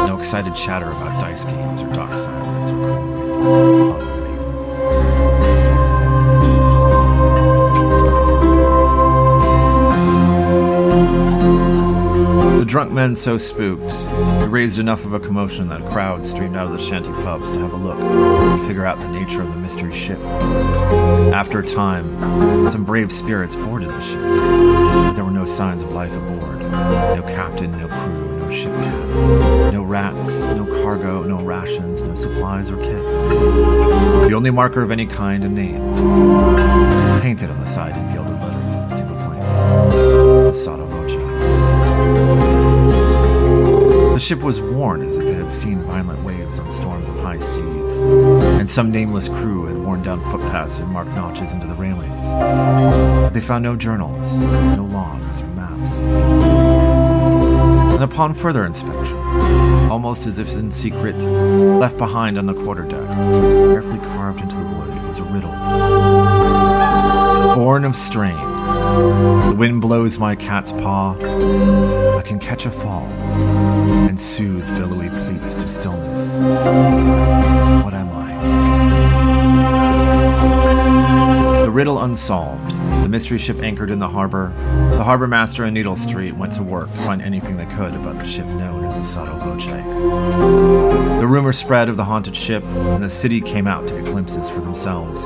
No 0.07 0.17
excited 0.17 0.55
chatter 0.55 0.89
about 0.89 1.19
dice 1.21 1.45
games 1.45 1.81
or 1.81 1.89
dock 1.89 2.17
sirens 2.17 2.71
or 2.71 4.14
drunk 12.75 12.91
men 12.91 13.15
so 13.15 13.37
spooked, 13.37 13.93
it 14.43 14.49
raised 14.49 14.79
enough 14.79 15.05
of 15.05 15.13
a 15.13 15.19
commotion 15.21 15.69
that 15.69 15.79
a 15.79 15.89
crowd 15.91 16.25
streamed 16.25 16.57
out 16.57 16.67
of 16.67 16.73
the 16.73 16.81
shanty 16.81 17.09
pubs 17.23 17.49
to 17.49 17.57
have 17.59 17.71
a 17.71 17.77
look 17.77 17.97
and 17.97 18.67
figure 18.67 18.85
out 18.85 18.99
the 18.99 19.07
nature 19.07 19.39
of 19.39 19.47
the 19.47 19.55
mystery 19.61 19.95
ship. 19.95 20.19
After 21.33 21.59
a 21.59 21.65
time, 21.65 22.03
some 22.69 22.83
brave 22.83 23.13
spirits 23.13 23.55
boarded 23.55 23.91
the 23.91 24.01
ship, 24.01 24.19
but 24.19 25.13
there 25.13 25.23
were 25.23 25.31
no 25.31 25.45
signs 25.45 25.83
of 25.83 25.93
life 25.93 26.11
aboard. 26.11 26.59
No 26.59 27.23
captain, 27.29 27.71
no 27.79 27.87
crew, 27.87 28.39
no 28.39 28.51
ship 28.51 28.73
cat. 28.73 29.73
No 29.73 29.81
rats, 29.81 30.27
no 30.57 30.65
cargo, 30.83 31.23
no 31.23 31.41
rations, 31.41 32.01
no 32.01 32.13
supplies 32.13 32.69
or 32.69 32.75
kit. 32.75 34.27
The 34.27 34.33
only 34.35 34.51
marker 34.51 34.81
of 34.81 34.91
any 34.91 35.05
kind, 35.05 35.45
a 35.45 35.47
name, 35.47 35.81
painted 37.21 37.49
on 37.49 37.57
the 37.61 37.67
side 37.67 37.95
in 37.95 38.13
gilded 38.13 38.33
letters 38.33 38.73
in 38.73 38.79
a 38.79 38.89
single 38.89 39.15
plane. 39.15 40.53
Sotto 40.53 40.94
ship 44.25 44.41
was 44.41 44.59
worn 44.59 45.03
as 45.03 45.19
if 45.19 45.27
it 45.27 45.35
had 45.35 45.51
seen 45.51 45.83
violent 45.83 46.23
waves 46.23 46.57
on 46.57 46.65
storms 46.71 47.07
of 47.07 47.15
high 47.17 47.39
seas, 47.39 47.97
and 48.57 48.67
some 48.67 48.89
nameless 48.89 49.29
crew 49.29 49.67
had 49.67 49.77
worn 49.77 50.01
down 50.01 50.19
footpaths 50.31 50.79
and 50.79 50.89
marked 50.89 51.11
notches 51.11 51.51
into 51.51 51.67
the 51.67 51.75
railings. 51.75 52.25
But 53.21 53.29
they 53.29 53.39
found 53.39 53.63
no 53.63 53.75
journals, 53.75 54.33
no 54.33 54.87
logs 54.91 55.41
or 55.41 55.47
maps. 55.49 55.99
And 57.93 58.03
upon 58.03 58.33
further 58.33 58.65
inspection, 58.65 59.15
almost 59.91 60.25
as 60.25 60.39
if 60.39 60.51
in 60.53 60.71
secret, 60.71 61.17
left 61.17 61.99
behind 61.99 62.39
on 62.39 62.47
the 62.47 62.55
quarterdeck, 62.55 63.07
carefully 63.73 63.99
carved 63.99 64.39
into 64.39 64.55
the 64.55 64.63
wood, 64.63 65.07
was 65.07 65.19
a 65.19 65.23
riddle. 65.23 65.51
Born 67.53 67.85
of 67.85 67.95
strain, 67.95 68.54
the 68.65 69.55
wind 69.57 69.81
blows 69.81 70.17
my 70.17 70.35
cat's 70.35 70.71
paw. 70.71 71.15
I 72.17 72.21
can 72.23 72.39
catch 72.39 72.65
a 72.65 72.71
fall 72.71 73.07
and 74.07 74.19
soothe 74.19 74.67
billowy 74.77 75.09
pleats 75.09 75.55
to 75.55 75.67
stillness. 75.67 76.33
What 77.83 77.93
am 77.93 78.09
I? 78.09 78.14
Riddle 81.75 82.01
unsolved. 82.01 82.71
The 83.03 83.09
mystery 83.09 83.37
ship 83.37 83.59
anchored 83.59 83.91
in 83.91 83.99
the 83.99 84.07
harbor. 84.07 84.53
The 84.91 85.03
harbor 85.03 85.27
master 85.27 85.65
and 85.65 85.73
Needle 85.73 85.97
Street 85.97 86.31
went 86.31 86.53
to 86.53 86.63
work 86.63 86.89
to 86.89 86.97
find 86.99 87.21
anything 87.21 87.57
they 87.57 87.65
could 87.65 87.93
about 87.93 88.17
the 88.17 88.25
ship 88.25 88.45
known 88.45 88.85
as 88.85 88.97
the 88.97 89.05
Sotto 89.05 89.37
Voce. 89.39 89.65
The 89.65 91.27
rumor 91.27 91.51
spread 91.51 91.89
of 91.89 91.97
the 91.97 92.05
haunted 92.05 92.33
ship, 92.33 92.63
and 92.63 93.03
the 93.03 93.09
city 93.09 93.41
came 93.41 93.67
out 93.67 93.85
to 93.89 93.93
get 93.93 94.05
glimpses 94.05 94.49
for 94.49 94.61
themselves. 94.61 95.25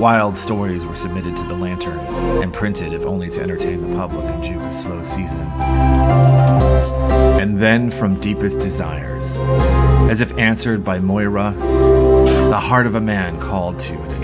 Wild 0.00 0.36
stories 0.36 0.84
were 0.84 0.96
submitted 0.96 1.36
to 1.36 1.44
the 1.44 1.54
lantern 1.54 2.00
and 2.42 2.52
printed, 2.52 2.92
if 2.92 3.06
only 3.06 3.30
to 3.30 3.40
entertain 3.40 3.88
the 3.88 3.96
public 3.96 4.24
in 4.34 4.42
Juba's 4.42 4.82
slow 4.82 5.00
season. 5.04 5.46
And 7.40 7.60
then, 7.62 7.92
from 7.92 8.20
deepest 8.20 8.58
desires, 8.58 9.36
as 10.10 10.20
if 10.20 10.36
answered 10.38 10.82
by 10.82 10.98
Moira, 10.98 11.54
the 11.54 12.60
heart 12.60 12.88
of 12.88 12.96
a 12.96 13.00
man 13.00 13.38
called 13.40 13.78
to 13.78 13.92
in 13.92 14.23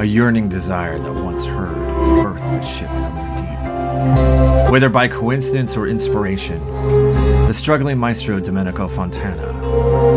a 0.00 0.04
yearning 0.04 0.48
desire 0.48 0.98
that 0.98 1.12
once 1.12 1.44
heard 1.44 1.68
birthed 1.68 2.38
the 2.38 2.64
ship 2.64 2.88
from 2.88 3.14
the 3.16 4.64
deep. 4.64 4.72
Whether 4.72 4.88
by 4.88 5.08
coincidence 5.08 5.76
or 5.76 5.86
inspiration, 5.88 6.58
the 7.46 7.52
struggling 7.52 7.98
maestro 7.98 8.40
Domenico 8.40 8.88
Fontana 8.88 9.52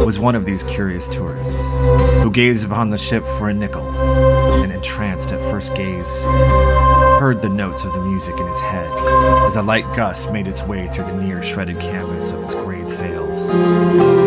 was 0.05 0.17
one 0.17 0.35
of 0.35 0.45
these 0.45 0.63
curious 0.63 1.09
tourists 1.09 1.61
who 2.23 2.31
gazed 2.31 2.63
upon 2.63 2.91
the 2.91 2.97
ship 2.97 3.25
for 3.37 3.49
a 3.49 3.53
nickel 3.53 3.85
and 4.63 4.71
entranced 4.71 5.33
at 5.33 5.41
first 5.51 5.75
gaze 5.75 6.07
heard 7.19 7.41
the 7.41 7.49
notes 7.49 7.83
of 7.83 7.91
the 7.91 7.99
music 7.99 8.39
in 8.39 8.47
his 8.47 8.59
head 8.61 8.89
as 9.45 9.57
a 9.57 9.61
light 9.61 9.85
gust 9.97 10.31
made 10.31 10.47
its 10.47 10.63
way 10.63 10.87
through 10.87 11.03
the 11.03 11.21
near 11.21 11.43
shredded 11.43 11.77
canvas 11.81 12.31
of 12.31 12.41
its 12.45 12.55
grayed 12.55 12.89
sails. 12.89 14.22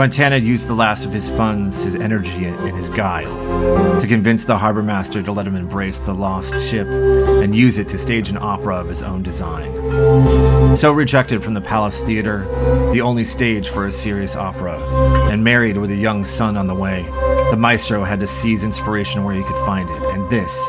Fontana 0.00 0.38
used 0.38 0.66
the 0.66 0.74
last 0.74 1.04
of 1.04 1.12
his 1.12 1.28
funds, 1.28 1.82
his 1.82 1.94
energy, 1.94 2.46
and 2.46 2.74
his 2.74 2.88
guile 2.88 4.00
to 4.00 4.06
convince 4.06 4.46
the 4.46 4.56
harbor 4.56 4.82
master 4.82 5.22
to 5.22 5.30
let 5.30 5.46
him 5.46 5.54
embrace 5.54 5.98
the 5.98 6.14
lost 6.14 6.54
ship 6.70 6.86
and 6.86 7.54
use 7.54 7.76
it 7.76 7.86
to 7.90 7.98
stage 7.98 8.30
an 8.30 8.38
opera 8.38 8.80
of 8.80 8.88
his 8.88 9.02
own 9.02 9.22
design. 9.22 10.74
So 10.74 10.90
rejected 10.90 11.44
from 11.44 11.52
the 11.52 11.60
Palace 11.60 12.00
Theater, 12.00 12.46
the 12.94 13.02
only 13.02 13.24
stage 13.24 13.68
for 13.68 13.86
a 13.86 13.92
serious 13.92 14.36
opera, 14.36 14.80
and 15.30 15.44
married 15.44 15.76
with 15.76 15.90
a 15.90 15.96
young 15.96 16.24
son 16.24 16.56
on 16.56 16.66
the 16.66 16.74
way, 16.74 17.02
the 17.50 17.58
maestro 17.58 18.02
had 18.02 18.20
to 18.20 18.26
seize 18.26 18.64
inspiration 18.64 19.22
where 19.22 19.34
he 19.34 19.42
could 19.42 19.66
find 19.66 19.90
it, 19.90 20.02
and 20.14 20.30
this, 20.30 20.66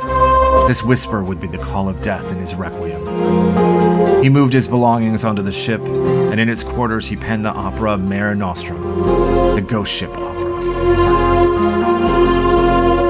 this 0.68 0.84
whisper 0.84 1.24
would 1.24 1.40
be 1.40 1.48
the 1.48 1.58
call 1.58 1.88
of 1.88 2.04
death 2.04 2.30
in 2.32 2.36
his 2.36 2.54
requiem. 2.54 3.81
He 4.22 4.30
moved 4.30 4.54
his 4.54 4.68
belongings 4.68 5.24
onto 5.24 5.42
the 5.42 5.52
ship, 5.52 5.82
and 5.82 6.40
in 6.40 6.48
its 6.50 6.64
quarters 6.64 7.08
he 7.08 7.16
penned 7.16 7.46
the 7.46 7.50
opera 7.50 7.98
Mare 7.98 8.36
Nostrum, 8.36 8.82
the 9.56 9.62
ghost 9.62 9.92
ship 9.92 10.12
opera. 10.12 10.42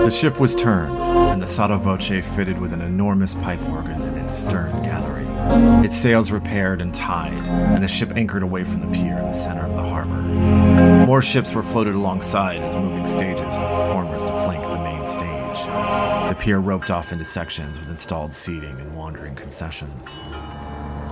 The 0.06 0.10
ship 0.10 0.40
was 0.40 0.56
turned, 0.56 0.98
and 0.98 1.42
the 1.42 1.48
Sotto 1.48 1.78
Voce 1.78 2.26
fitted 2.36 2.60
with 2.60 2.74
an 2.74 2.82
enormous 2.82 3.34
pipe 3.34 3.62
organ 3.70 4.02
in 4.02 4.18
its 4.26 4.38
stern 4.38 4.72
gallery. 4.84 5.26
Its 5.86 5.98
sails 5.98 6.32
repaired 6.32 6.82
and 6.82 6.94
tied, 6.94 7.34
and 7.34 7.84
the 7.84 7.88
ship 7.88 8.12
anchored 8.16 8.44
away 8.44 8.64
from 8.64 8.82
the 8.82 8.88
pier 8.88 9.18
in 9.18 9.26
the 9.26 9.34
center 9.34 9.66
of 9.66 9.74
the 9.74 9.84
harbor. 9.84 10.22
More 11.06 11.22
ships 11.22 11.54
were 11.54 11.64
floated 11.64 11.96
alongside 11.96 12.62
as 12.62 12.76
moving 12.76 13.06
stages 13.08 13.40
for 13.40 13.46
performers 13.46 14.22
to 14.22 14.32
flank 14.44 14.64
the 14.64 14.78
main 14.78 15.08
stage. 15.08 15.66
The 16.30 16.36
pier 16.40 16.60
roped 16.60 16.92
off 16.92 17.12
into 17.12 17.26
sections 17.26 17.80
with 17.80 17.90
installed 17.90 18.34
seating 18.34 18.80
and 18.80 18.96
wandering 18.96 19.36
concessions. 19.36 20.16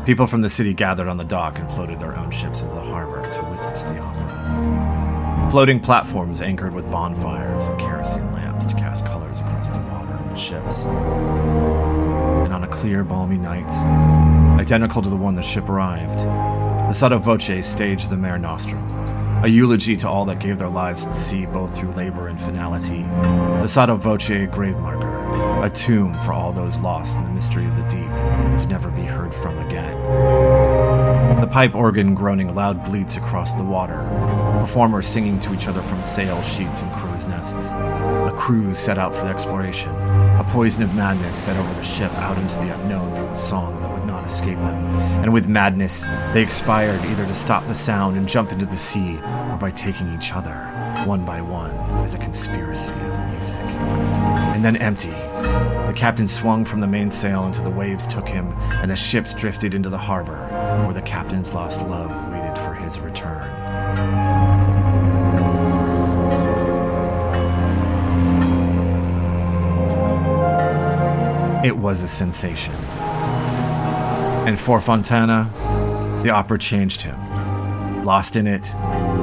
People 0.10 0.26
from 0.26 0.42
the 0.42 0.50
city 0.50 0.74
gathered 0.74 1.08
on 1.08 1.18
the 1.18 1.24
dock 1.24 1.60
and 1.60 1.70
floated 1.70 2.00
their 2.00 2.18
own 2.18 2.32
ships 2.32 2.62
into 2.62 2.74
the 2.74 2.82
harbor 2.82 3.22
to 3.22 3.44
witness 3.44 3.84
the 3.84 4.00
opera. 4.00 5.52
Floating 5.52 5.80
platforms 5.80 6.42
anchored 6.42 6.74
with 6.74 6.90
bonfires 6.90 7.68
and 7.68 7.80
kerosene 7.80 8.34
lamps 8.34 8.66
to 8.66 8.74
cast 8.74 9.06
colors 9.06 9.40
across 9.40 9.70
the 9.70 9.78
water 9.78 10.18
and 10.20 10.32
the 10.32 10.36
ships. 10.36 10.82
And 10.84 12.52
on 12.52 12.64
a 12.64 12.68
clear, 12.68 13.04
balmy 13.04 13.38
night, 13.38 13.70
identical 14.60 15.04
to 15.04 15.10
the 15.10 15.16
one 15.16 15.36
the 15.36 15.44
ship 15.44 15.70
arrived, 15.70 16.22
the 16.22 16.94
Sotto 16.94 17.20
Voce 17.20 17.64
staged 17.64 18.10
the 18.10 18.18
Mare 18.18 18.40
Nostrum, 18.40 18.82
a 19.44 19.48
eulogy 19.48 19.96
to 19.98 20.10
all 20.10 20.26
that 20.26 20.40
gave 20.40 20.58
their 20.58 20.70
lives 20.70 21.04
to 21.04 21.10
the 21.10 21.16
sea 21.16 21.46
both 21.46 21.78
through 21.78 21.92
labor 21.92 22.30
and 22.30 22.42
finality. 22.42 23.04
The 23.62 23.68
Sotto 23.68 23.96
Voce 23.96 24.48
grave 24.52 24.80
marker, 24.80 25.64
a 25.64 25.70
tomb 25.70 26.16
for 26.26 26.34
all 26.34 26.52
those 26.52 26.78
lost 26.78 27.16
in 27.16 27.24
the 27.26 27.30
mystery 27.30 27.68
of 27.68 27.76
the 27.76 27.84
deep 27.84 28.10
to 28.60 28.66
never 28.66 28.90
be 28.90 29.04
heard 29.04 29.36
from 29.36 29.56
again. 29.68 29.99
The 31.40 31.48
pipe 31.48 31.76
organ 31.76 32.16
groaning 32.16 32.56
loud 32.56 32.84
bleats 32.86 33.18
across 33.18 33.54
the 33.54 33.64
water, 33.64 33.98
performers 34.60 35.08
singing 35.08 35.40
to 35.42 35.54
each 35.54 35.68
other 35.68 35.82
from 35.82 36.02
sail 36.02 36.42
sheets 36.44 36.82
and 36.82 36.92
crow's 36.94 37.26
nests. 37.26 37.74
A 37.74 38.34
crew 38.38 38.74
set 38.74 38.98
out 38.98 39.16
for 39.16 39.28
exploration, 39.28 39.90
a 39.90 40.46
poison 40.50 40.84
of 40.84 40.96
madness 40.96 41.38
set 41.38 41.56
over 41.58 41.74
the 41.74 41.84
ship 41.84 42.12
out 42.14 42.38
into 42.38 42.56
the 42.56 42.74
unknown 42.74 43.16
from 43.16 43.30
a 43.30 43.36
song 43.36 43.99
escape 44.30 44.58
them. 44.60 44.86
And 45.24 45.34
with 45.34 45.48
madness, 45.48 46.04
they 46.34 46.42
expired 46.42 47.04
either 47.06 47.26
to 47.26 47.36
stop 47.36 47.66
the 47.68 47.76
sound 47.76 48.16
and 48.18 48.28
jump 48.28 48.52
into 48.52 48.66
the 48.66 48.78
sea, 48.78 49.18
or 49.18 49.58
by 49.60 49.72
taking 49.72 50.14
each 50.14 50.32
other, 50.34 50.54
one 51.06 51.26
by 51.26 51.42
one, 51.42 51.72
as 52.06 52.14
a 52.14 52.20
conspiracy 52.20 52.92
of 52.92 53.30
music. 53.32 53.56
And 53.56 54.64
then 54.64 54.78
empty, 54.78 55.10
the 55.10 55.94
captain 55.96 56.28
swung 56.28 56.66
from 56.66 56.80
the 56.80 56.88
mainsail 56.88 57.46
until 57.46 57.64
the 57.64 57.70
waves 57.70 58.06
took 58.06 58.28
him, 58.28 58.54
and 58.82 58.92
the 58.92 58.96
ships 58.96 59.34
drifted 59.34 59.74
into 59.74 59.90
the 59.90 59.98
harbor, 59.98 60.38
where 60.86 60.94
the 60.94 61.02
captain's 61.02 61.54
lost 61.54 61.82
love 61.88 62.12
waited 62.32 62.58
for 62.58 62.74
his 62.76 63.00
return. 63.00 63.50
It 71.66 71.76
was 71.76 72.04
a 72.04 72.08
sensation. 72.08 72.74
And 74.50 74.60
for 74.60 74.82
Fontana, 74.82 75.48
the 76.24 76.32
opera 76.32 76.58
changed 76.58 77.04
him. 77.04 78.04
Lost 78.04 78.36
in 78.36 78.48
it, 78.48 78.64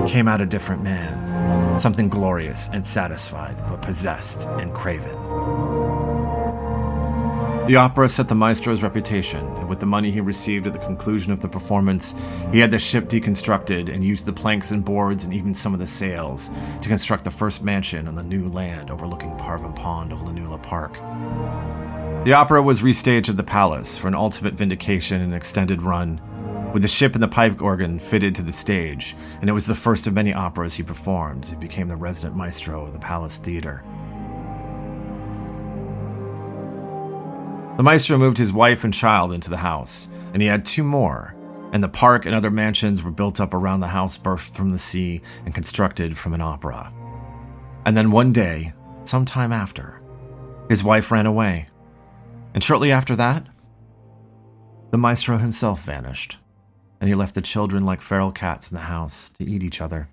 came 0.08 0.28
out 0.28 0.40
a 0.40 0.46
different 0.46 0.84
man, 0.84 1.80
something 1.80 2.08
glorious 2.08 2.68
and 2.72 2.86
satisfied, 2.86 3.56
but 3.68 3.82
possessed 3.82 4.42
and 4.60 4.72
craven. 4.72 5.25
The 7.66 7.74
opera 7.74 8.08
set 8.08 8.28
the 8.28 8.34
maestro's 8.36 8.84
reputation, 8.84 9.44
and 9.44 9.68
with 9.68 9.80
the 9.80 9.86
money 9.86 10.12
he 10.12 10.20
received 10.20 10.68
at 10.68 10.72
the 10.72 10.78
conclusion 10.78 11.32
of 11.32 11.40
the 11.40 11.48
performance, 11.48 12.14
he 12.52 12.60
had 12.60 12.70
the 12.70 12.78
ship 12.78 13.08
deconstructed 13.08 13.92
and 13.92 14.04
used 14.04 14.24
the 14.24 14.32
planks 14.32 14.70
and 14.70 14.84
boards 14.84 15.24
and 15.24 15.34
even 15.34 15.52
some 15.52 15.74
of 15.74 15.80
the 15.80 15.86
sails 15.86 16.48
to 16.80 16.88
construct 16.88 17.24
the 17.24 17.30
first 17.32 17.64
mansion 17.64 18.06
on 18.06 18.14
the 18.14 18.22
new 18.22 18.48
land 18.50 18.88
overlooking 18.88 19.36
Parvin 19.36 19.72
Pond 19.72 20.12
of 20.12 20.20
Lanula 20.20 20.62
Park. 20.62 20.94
The 22.24 22.34
opera 22.34 22.62
was 22.62 22.82
restaged 22.82 23.30
at 23.30 23.36
the 23.36 23.42
palace 23.42 23.98
for 23.98 24.06
an 24.06 24.14
ultimate 24.14 24.54
vindication 24.54 25.20
and 25.20 25.34
extended 25.34 25.82
run, 25.82 26.20
with 26.72 26.82
the 26.82 26.88
ship 26.88 27.14
and 27.14 27.22
the 27.22 27.26
pipe 27.26 27.60
organ 27.60 27.98
fitted 27.98 28.36
to 28.36 28.42
the 28.42 28.52
stage, 28.52 29.16
and 29.40 29.50
it 29.50 29.54
was 29.54 29.66
the 29.66 29.74
first 29.74 30.06
of 30.06 30.12
many 30.12 30.32
operas 30.32 30.74
he 30.74 30.84
performed. 30.84 31.46
He 31.46 31.56
became 31.56 31.88
the 31.88 31.96
resident 31.96 32.36
maestro 32.36 32.86
of 32.86 32.92
the 32.92 33.00
Palace 33.00 33.38
Theater. 33.38 33.82
The 37.76 37.82
maestro 37.82 38.16
moved 38.16 38.38
his 38.38 38.54
wife 38.54 38.84
and 38.84 38.94
child 38.94 39.32
into 39.32 39.50
the 39.50 39.58
house, 39.58 40.08
and 40.32 40.40
he 40.40 40.48
had 40.48 40.64
two 40.64 40.82
more, 40.82 41.34
and 41.72 41.84
the 41.84 41.88
park 41.88 42.24
and 42.24 42.34
other 42.34 42.50
mansions 42.50 43.02
were 43.02 43.10
built 43.10 43.38
up 43.38 43.52
around 43.52 43.80
the 43.80 43.88
house 43.88 44.16
birthed 44.16 44.54
from 44.54 44.70
the 44.70 44.78
sea 44.78 45.20
and 45.44 45.54
constructed 45.54 46.16
from 46.16 46.32
an 46.32 46.40
opera. 46.40 46.90
And 47.84 47.94
then 47.94 48.10
one 48.10 48.32
day, 48.32 48.72
some 49.04 49.26
time 49.26 49.52
after, 49.52 50.00
his 50.70 50.82
wife 50.82 51.10
ran 51.10 51.26
away. 51.26 51.68
And 52.54 52.64
shortly 52.64 52.90
after 52.90 53.14
that, 53.16 53.46
the 54.90 54.98
maestro 54.98 55.36
himself 55.36 55.82
vanished, 55.82 56.38
and 56.98 57.08
he 57.08 57.14
left 57.14 57.34
the 57.34 57.42
children 57.42 57.84
like 57.84 58.00
feral 58.00 58.32
cats 58.32 58.70
in 58.70 58.74
the 58.74 58.84
house 58.84 59.28
to 59.38 59.44
eat 59.44 59.62
each 59.62 59.82
other. 59.82 60.08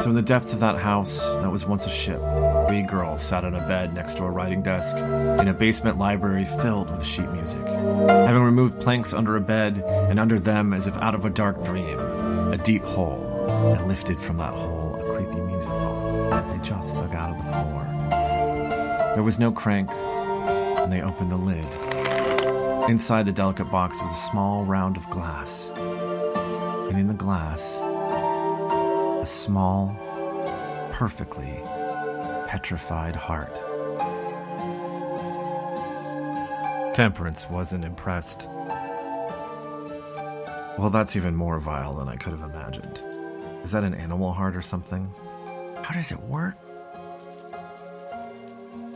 So, 0.00 0.10
in 0.10 0.14
the 0.14 0.22
depths 0.22 0.52
of 0.52 0.60
that 0.60 0.78
house 0.78 1.18
that 1.18 1.50
was 1.50 1.64
once 1.64 1.84
a 1.84 1.90
ship, 1.90 2.20
three 2.68 2.82
girls 2.82 3.20
sat 3.20 3.44
on 3.44 3.56
a 3.56 3.66
bed 3.66 3.94
next 3.94 4.14
to 4.18 4.24
a 4.24 4.30
writing 4.30 4.62
desk 4.62 4.96
in 4.96 5.48
a 5.48 5.52
basement 5.52 5.98
library 5.98 6.44
filled 6.44 6.88
with 6.90 7.04
sheet 7.04 7.28
music. 7.30 7.66
Having 7.66 8.42
removed 8.42 8.80
planks 8.80 9.12
under 9.12 9.36
a 9.36 9.40
bed, 9.40 9.82
and 10.08 10.20
under 10.20 10.38
them, 10.38 10.72
as 10.72 10.86
if 10.86 10.96
out 10.98 11.16
of 11.16 11.24
a 11.24 11.30
dark 11.30 11.64
dream, 11.64 11.98
a 11.98 12.56
deep 12.58 12.84
hole, 12.84 13.48
and 13.76 13.88
lifted 13.88 14.20
from 14.20 14.36
that 14.36 14.52
hole 14.52 14.94
a 14.94 15.16
creepy 15.16 15.40
music 15.40 15.68
box 15.68 16.30
that 16.30 16.56
they 16.56 16.64
just 16.64 16.94
dug 16.94 17.14
out 17.14 17.30
of 17.30 17.44
the 17.44 17.50
floor. 17.50 17.84
There 19.14 19.24
was 19.24 19.40
no 19.40 19.50
crank, 19.50 19.90
and 19.90 20.92
they 20.92 21.02
opened 21.02 21.32
the 21.32 21.36
lid. 21.36 21.66
Inside 22.88 23.26
the 23.26 23.32
delicate 23.32 23.70
box 23.70 23.98
was 24.00 24.12
a 24.12 24.30
small 24.30 24.64
round 24.64 24.96
of 24.96 25.10
glass, 25.10 25.70
and 25.76 26.96
in 26.96 27.08
the 27.08 27.14
glass, 27.14 27.78
small, 29.48 29.96
perfectly 30.92 31.58
petrified 32.48 33.14
heart. 33.14 33.54
Temperance 36.94 37.48
wasn't 37.48 37.82
impressed. 37.82 38.46
Well, 40.76 40.90
that's 40.92 41.16
even 41.16 41.34
more 41.34 41.58
vile 41.60 41.94
than 41.94 42.08
I 42.08 42.16
could 42.16 42.34
have 42.34 42.42
imagined. 42.42 43.02
Is 43.64 43.72
that 43.72 43.84
an 43.84 43.94
animal 43.94 44.34
heart 44.34 44.54
or 44.54 44.60
something? 44.60 45.10
How 45.82 45.94
does 45.94 46.12
it 46.12 46.20
work? 46.20 46.54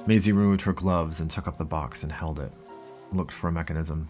Maisie 0.06 0.32
removed 0.32 0.60
her 0.62 0.74
gloves 0.74 1.18
and 1.18 1.30
took 1.30 1.48
up 1.48 1.56
the 1.56 1.64
box 1.64 2.02
and 2.02 2.12
held 2.12 2.38
it, 2.38 2.52
looked 3.10 3.32
for 3.32 3.48
a 3.48 3.52
mechanism. 3.52 4.06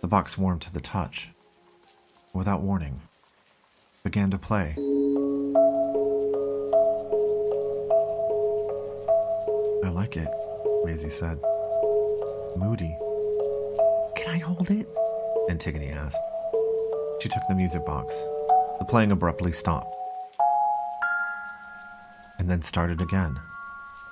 The 0.00 0.08
box 0.08 0.38
warmed 0.38 0.62
to 0.62 0.72
the 0.72 0.80
touch. 0.80 1.28
Without 2.32 2.62
warning, 2.62 3.02
began 4.08 4.30
to 4.30 4.38
play. 4.38 4.74
I 9.84 9.90
like 9.90 10.16
it, 10.16 10.28
Maisie 10.86 11.10
said. 11.10 11.38
Moody. 12.56 12.96
Can 14.16 14.30
I 14.30 14.38
hold 14.38 14.70
it? 14.70 14.88
Antigone 15.50 15.90
asked. 15.90 16.16
She 17.20 17.28
took 17.28 17.42
the 17.50 17.54
music 17.54 17.84
box. 17.84 18.18
The 18.78 18.86
playing 18.86 19.12
abruptly 19.12 19.52
stopped. 19.52 19.94
And 22.38 22.48
then 22.48 22.62
started 22.62 23.02
again. 23.02 23.38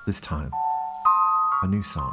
This 0.06 0.20
time, 0.20 0.50
a 1.62 1.68
new 1.68 1.82
song. 1.82 2.12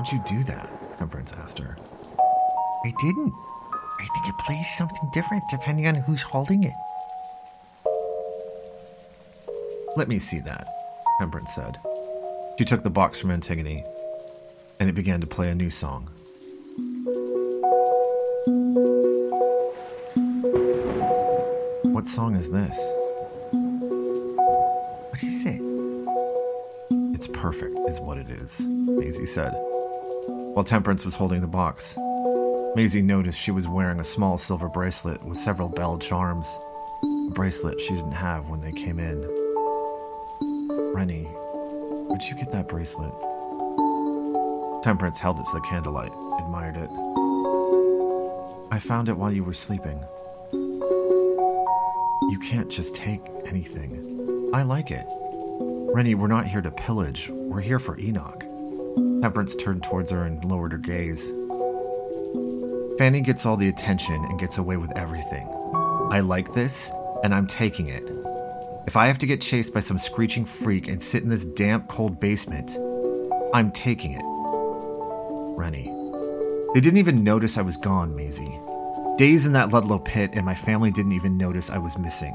How'd 0.00 0.12
you 0.12 0.22
do 0.26 0.42
that? 0.44 0.70
Temperance 0.98 1.34
asked 1.34 1.58
her. 1.58 1.76
I 2.86 2.94
didn't. 3.02 3.34
I 4.00 4.06
think 4.14 4.28
it 4.28 4.38
plays 4.38 4.66
something 4.78 5.10
different 5.12 5.42
depending 5.50 5.86
on 5.86 5.94
who's 5.94 6.22
holding 6.22 6.64
it. 6.64 6.72
Let 9.98 10.08
me 10.08 10.18
see 10.18 10.40
that, 10.40 10.66
Temperance 11.18 11.54
said. 11.54 11.76
She 12.58 12.64
took 12.64 12.82
the 12.82 12.88
box 12.88 13.20
from 13.20 13.30
Antigone, 13.30 13.84
and 14.78 14.88
it 14.88 14.94
began 14.94 15.20
to 15.20 15.26
play 15.26 15.50
a 15.50 15.54
new 15.54 15.68
song. 15.68 16.08
What 21.92 22.06
song 22.06 22.36
is 22.36 22.50
this? 22.50 22.78
What 25.10 25.22
is 25.22 25.44
it? 25.44 25.60
It's 27.14 27.26
perfect, 27.26 27.78
is 27.86 28.00
what 28.00 28.16
it 28.16 28.30
is, 28.30 28.60
Maisie 28.60 29.26
said. 29.26 29.52
While 30.54 30.64
Temperance 30.64 31.04
was 31.04 31.14
holding 31.14 31.40
the 31.40 31.46
box, 31.46 31.96
Maisie 32.74 33.02
noticed 33.02 33.38
she 33.38 33.52
was 33.52 33.68
wearing 33.68 34.00
a 34.00 34.04
small 34.04 34.36
silver 34.36 34.68
bracelet 34.68 35.22
with 35.22 35.38
several 35.38 35.68
bell 35.68 35.96
charms, 35.96 36.48
a 37.04 37.30
bracelet 37.30 37.80
she 37.80 37.94
didn't 37.94 38.10
have 38.10 38.48
when 38.48 38.60
they 38.60 38.72
came 38.72 38.98
in. 38.98 39.22
Rennie, 40.92 41.28
would 42.08 42.22
you 42.22 42.34
get 42.34 42.50
that 42.50 42.68
bracelet? 42.68 43.12
Temperance 44.82 45.20
held 45.20 45.38
it 45.38 45.46
to 45.46 45.52
the 45.52 45.60
candlelight, 45.60 46.12
admired 46.40 46.76
it. 46.76 46.90
I 48.72 48.80
found 48.80 49.08
it 49.08 49.16
while 49.16 49.30
you 49.30 49.44
were 49.44 49.54
sleeping. 49.54 50.02
You 50.52 52.38
can't 52.42 52.68
just 52.68 52.94
take 52.94 53.22
anything. 53.46 54.50
I 54.52 54.64
like 54.64 54.90
it. 54.90 55.06
Rennie, 55.94 56.16
we're 56.16 56.26
not 56.26 56.46
here 56.46 56.60
to 56.60 56.72
pillage. 56.72 57.28
We're 57.30 57.60
here 57.60 57.78
for 57.78 57.98
Enoch. 58.00 58.44
Temperance 59.22 59.54
turned 59.56 59.82
towards 59.82 60.10
her 60.10 60.24
and 60.24 60.44
lowered 60.44 60.72
her 60.72 60.78
gaze. 60.78 61.30
Fanny 62.98 63.20
gets 63.20 63.46
all 63.46 63.56
the 63.56 63.68
attention 63.68 64.24
and 64.24 64.38
gets 64.38 64.58
away 64.58 64.76
with 64.76 64.96
everything. 64.96 65.46
I 66.10 66.20
like 66.20 66.52
this, 66.52 66.90
and 67.22 67.34
I'm 67.34 67.46
taking 67.46 67.88
it. 67.88 68.02
If 68.86 68.96
I 68.96 69.06
have 69.06 69.18
to 69.18 69.26
get 69.26 69.40
chased 69.40 69.74
by 69.74 69.80
some 69.80 69.98
screeching 69.98 70.44
freak 70.44 70.88
and 70.88 71.02
sit 71.02 71.22
in 71.22 71.28
this 71.28 71.44
damp, 71.44 71.88
cold 71.88 72.18
basement, 72.18 72.76
I'm 73.54 73.72
taking 73.72 74.12
it. 74.12 74.22
Rennie. 75.58 75.94
They 76.74 76.80
didn't 76.80 76.98
even 76.98 77.24
notice 77.24 77.58
I 77.58 77.62
was 77.62 77.76
gone, 77.76 78.14
Maisie. 78.16 78.58
Days 79.18 79.44
in 79.44 79.52
that 79.52 79.70
Ludlow 79.70 79.98
pit, 79.98 80.30
and 80.32 80.46
my 80.46 80.54
family 80.54 80.90
didn't 80.90 81.12
even 81.12 81.36
notice 81.36 81.68
I 81.68 81.78
was 81.78 81.98
missing. 81.98 82.32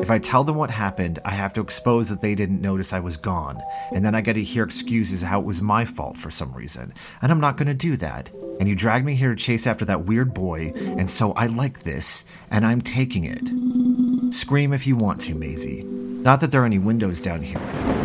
If 0.00 0.10
I 0.10 0.18
tell 0.18 0.44
them 0.44 0.56
what 0.56 0.70
happened, 0.70 1.18
I 1.24 1.30
have 1.30 1.52
to 1.52 1.60
expose 1.60 2.08
that 2.08 2.22
they 2.22 2.34
didn't 2.34 2.62
notice 2.62 2.92
I 2.92 3.00
was 3.00 3.16
gone, 3.18 3.62
and 3.92 4.04
then 4.04 4.14
I 4.14 4.22
get 4.22 4.32
to 4.32 4.42
hear 4.42 4.64
excuses 4.64 5.20
how 5.22 5.40
it 5.40 5.46
was 5.46 5.60
my 5.60 5.84
fault 5.84 6.16
for 6.16 6.30
some 6.30 6.52
reason. 6.54 6.94
And 7.20 7.30
I'm 7.30 7.40
not 7.40 7.56
going 7.56 7.68
to 7.68 7.74
do 7.74 7.96
that. 7.98 8.30
And 8.58 8.68
you 8.68 8.74
dragged 8.74 9.04
me 9.04 9.14
here 9.14 9.30
to 9.30 9.36
chase 9.36 9.66
after 9.66 9.84
that 9.84 10.06
weird 10.06 10.32
boy, 10.32 10.72
and 10.74 11.10
so 11.10 11.32
I 11.32 11.46
like 11.46 11.82
this, 11.82 12.24
and 12.50 12.64
I'm 12.64 12.80
taking 12.80 13.24
it. 13.24 14.32
Scream 14.32 14.72
if 14.72 14.86
you 14.86 14.96
want 14.96 15.20
to, 15.22 15.34
Maisie. 15.34 15.82
Not 15.84 16.40
that 16.40 16.50
there 16.50 16.62
are 16.62 16.66
any 16.66 16.78
windows 16.78 17.20
down 17.20 17.42
here, 17.42 17.60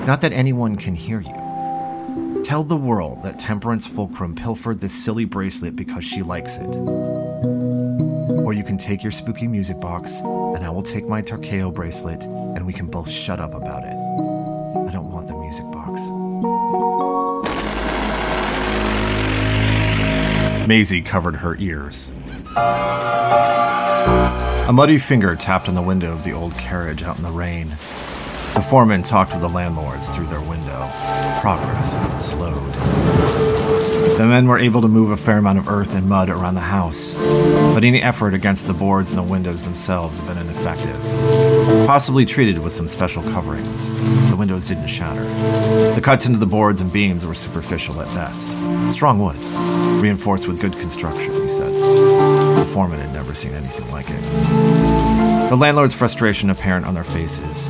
not 0.06 0.22
that 0.22 0.34
anyone 0.34 0.76
can 0.76 0.96
hear 0.96 1.22
you. 1.22 2.44
Tell 2.44 2.64
the 2.64 2.78
world 2.78 3.24
that 3.24 3.40
Temperance 3.40 3.88
Fulcrum 3.88 4.36
pilfered 4.36 4.80
this 4.80 4.94
silly 4.94 5.26
bracelet 5.26 5.76
because 5.76 6.06
she 6.06 6.22
likes 6.22 6.58
it. 6.58 7.15
Or 8.46 8.54
you 8.54 8.64
can 8.64 8.78
take 8.78 9.02
your 9.02 9.12
spooky 9.12 9.48
music 9.48 9.80
box, 9.80 10.20
and 10.20 10.64
I 10.64 10.70
will 10.70 10.84
take 10.84 11.08
my 11.08 11.20
Tarkeo 11.20 11.74
bracelet, 11.74 12.22
and 12.22 12.64
we 12.64 12.74
can 12.74 12.86
both 12.86 13.10
shut 13.10 13.40
up 13.40 13.56
about 13.56 13.84
it. 13.84 13.96
I 14.88 14.92
don't 14.92 15.10
want 15.12 15.26
the 15.26 15.36
music 15.36 15.66
box. 15.72 16.00
Maisie 20.68 21.02
covered 21.02 21.38
her 21.38 21.56
ears. 21.58 22.12
A 24.68 24.72
muddy 24.72 25.00
finger 25.00 25.36
tapped 25.36 25.68
on 25.68 25.74
the 25.74 25.82
window 25.82 26.14
of 26.14 26.24
the 26.24 26.34
old 26.34 26.54
carriage 26.54 27.02
out 27.02 27.18
in 27.18 27.24
the 27.24 27.32
rain. 27.32 27.70
The 27.70 28.66
foreman 28.70 29.02
talked 29.02 29.32
with 29.32 29.42
the 29.42 29.50
landlords 29.50 30.08
through 30.14 30.28
their 30.28 30.42
window. 30.42 30.88
Progress 31.42 32.24
slowed. 32.24 33.45
The 34.18 34.26
men 34.26 34.48
were 34.48 34.58
able 34.58 34.82
to 34.82 34.88
move 34.88 35.12
a 35.12 35.18
fair 35.18 35.40
amount 35.40 35.60
of 35.60 35.68
earth 35.68 35.94
and 35.94 36.08
mud 36.08 36.30
around 36.30 36.56
the 36.56 36.62
house, 36.62 37.14
but 37.74 37.84
any 37.84 38.02
effort 38.02 38.34
against 38.34 38.66
the 38.66 38.74
boards 38.74 39.12
and 39.12 39.20
the 39.20 39.24
windows 39.24 39.64
themselves 39.64 40.18
had 40.18 40.28
been 40.30 40.38
ineffective. 40.38 40.98
Possibly 41.86 42.26
treated 42.26 42.58
with 42.60 42.72
some 42.72 42.88
special 42.88 43.22
coverings. 43.24 44.30
The 44.30 44.38
windows 44.38 44.66
didn't 44.66 44.88
shatter. 44.88 45.26
The 45.96 46.02
cuts 46.02 46.26
into 46.26 46.40
the 46.40 46.46
boards 46.46 46.80
and 46.80 46.94
beams 46.94 47.26
were 47.26 47.36
superficial 47.36 48.00
at 48.00 48.08
best. 48.16 48.48
Strong 48.94 49.20
wood, 49.20 49.36
reinforced 50.02 50.48
with 50.48 50.62
good 50.62 50.78
construction, 50.78 51.34
he 51.34 51.50
said. 51.50 51.74
The 51.74 52.70
foreman 52.74 53.02
had 53.02 53.12
never 53.12 53.36
seen 53.36 53.52
anything 53.52 53.92
like 53.92 54.10
it. 54.10 54.22
The 55.50 55.58
landlord's 55.58 55.94
frustration 55.94 56.50
apparent 56.50 56.86
on 56.86 56.94
their 56.94 57.04
faces. 57.04 57.68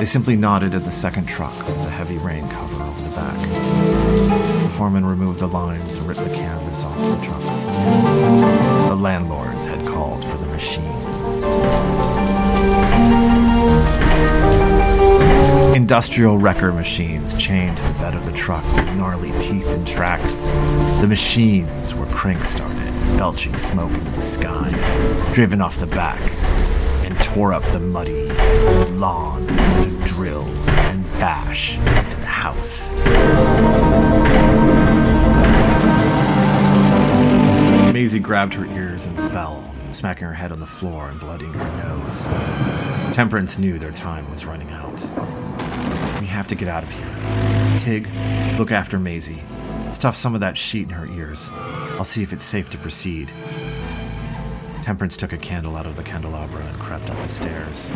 They 0.00 0.06
simply 0.06 0.36
nodded 0.36 0.74
at 0.74 0.84
the 0.84 0.92
second 0.92 1.26
truck 1.26 1.54
with 1.66 1.82
the 1.84 1.90
heavy 1.90 2.16
rain 2.16 2.48
cover 2.48 2.82
over 2.82 3.02
the 3.02 3.14
back. 3.14 3.55
Foreman 4.86 5.04
removed 5.04 5.40
the 5.40 5.48
lines 5.48 5.96
and 5.96 6.06
ripped 6.06 6.20
the 6.20 6.32
canvas 6.32 6.84
off 6.84 6.96
the 6.96 7.26
trucks. 7.26 7.44
The 8.88 8.94
landlords 8.94 9.66
had 9.66 9.84
called 9.84 10.24
for 10.24 10.36
the 10.36 10.46
machines. 10.46 10.86
Industrial 15.74 16.38
wrecker 16.38 16.72
machines 16.72 17.36
chained 17.36 17.76
to 17.76 17.82
the 17.82 17.94
bed 17.94 18.14
of 18.14 18.24
the 18.26 18.32
truck 18.32 18.62
with 18.76 18.96
gnarly 18.96 19.32
teeth 19.40 19.66
and 19.66 19.84
tracks. 19.84 20.42
The 21.00 21.08
machines 21.08 21.92
were 21.92 22.06
crank 22.06 22.44
started, 22.44 22.92
belching 23.18 23.58
smoke 23.58 23.90
into 23.90 24.12
the 24.12 24.22
sky, 24.22 24.70
driven 25.34 25.60
off 25.60 25.80
the 25.80 25.88
back, 25.88 26.20
and 27.04 27.18
tore 27.24 27.52
up 27.52 27.64
the 27.72 27.80
muddy 27.80 28.28
lawn 28.92 29.48
to 29.48 30.00
drill 30.04 30.44
and 30.44 31.02
bash 31.18 31.76
into 31.76 32.16
the 32.18 32.26
house. 32.26 32.94
Maisie 37.96 38.18
grabbed 38.18 38.52
her 38.52 38.66
ears 38.66 39.06
and 39.06 39.18
fell, 39.18 39.72
smacking 39.90 40.26
her 40.26 40.34
head 40.34 40.52
on 40.52 40.60
the 40.60 40.66
floor 40.66 41.08
and 41.08 41.18
bloodying 41.18 41.54
her 41.54 41.82
nose. 41.82 42.24
Temperance 43.16 43.56
knew 43.56 43.78
their 43.78 43.90
time 43.90 44.30
was 44.30 44.44
running 44.44 44.68
out. 44.68 45.00
We 46.20 46.26
have 46.26 46.46
to 46.48 46.54
get 46.54 46.68
out 46.68 46.82
of 46.82 46.90
here. 46.90 47.78
Tig, 47.78 48.10
look 48.58 48.70
after 48.70 48.98
Maisie. 48.98 49.42
Stuff 49.94 50.14
some 50.14 50.34
of 50.34 50.42
that 50.42 50.58
sheet 50.58 50.82
in 50.82 50.90
her 50.90 51.06
ears. 51.06 51.48
I'll 51.96 52.04
see 52.04 52.22
if 52.22 52.34
it's 52.34 52.44
safe 52.44 52.68
to 52.68 52.76
proceed. 52.76 53.32
Temperance 54.82 55.16
took 55.16 55.32
a 55.32 55.38
candle 55.38 55.74
out 55.74 55.86
of 55.86 55.96
the 55.96 56.02
candelabra 56.02 56.66
and 56.66 56.78
crept 56.78 57.08
up 57.08 57.16
the 57.16 57.30
stairs. 57.30 57.88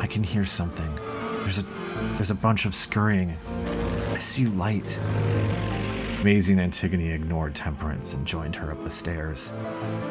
I 0.00 0.06
can 0.06 0.24
hear 0.24 0.46
something. 0.46 0.98
There's 1.42 1.58
a 1.58 1.64
there's 2.14 2.30
a 2.30 2.34
bunch 2.34 2.64
of 2.64 2.74
scurrying. 2.74 3.36
I 4.14 4.18
see 4.18 4.46
light. 4.46 4.98
Maisie 6.24 6.52
and 6.52 6.60
Antigone 6.60 7.10
ignored 7.10 7.52
Temperance 7.52 8.14
and 8.14 8.24
joined 8.24 8.54
her 8.54 8.70
up 8.70 8.84
the 8.84 8.90
stairs. 8.90 9.50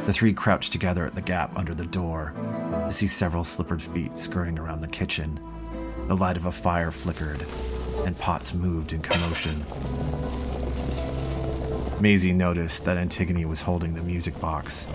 The 0.06 0.12
three 0.12 0.34
crouched 0.34 0.74
together 0.74 1.06
at 1.06 1.15
the 1.15 1.21
gap 1.21 1.56
under 1.56 1.74
the 1.74 1.86
door 1.86 2.34
to 2.36 2.91
see 2.91 3.08
several 3.08 3.45
slippered 3.45 3.82
feet 3.82 4.17
scurrying 4.17 4.60
around 4.60 4.82
the 4.82 4.89
kitchen. 4.89 5.39
The 6.08 6.17
light 6.17 6.36
of 6.36 6.47
a 6.47 6.52
fire 6.52 6.91
flickered, 6.91 7.45
and 8.06 8.17
pots 8.17 8.54
moved 8.54 8.91
in 8.91 9.02
commotion. 9.02 9.63
Maisie 12.02 12.34
noticed 12.34 12.84
that 12.84 12.97
Antigone 12.97 13.45
was 13.45 13.62
holding 13.62 13.93
the 13.93 14.02
music 14.02 14.38
box. 14.41 14.86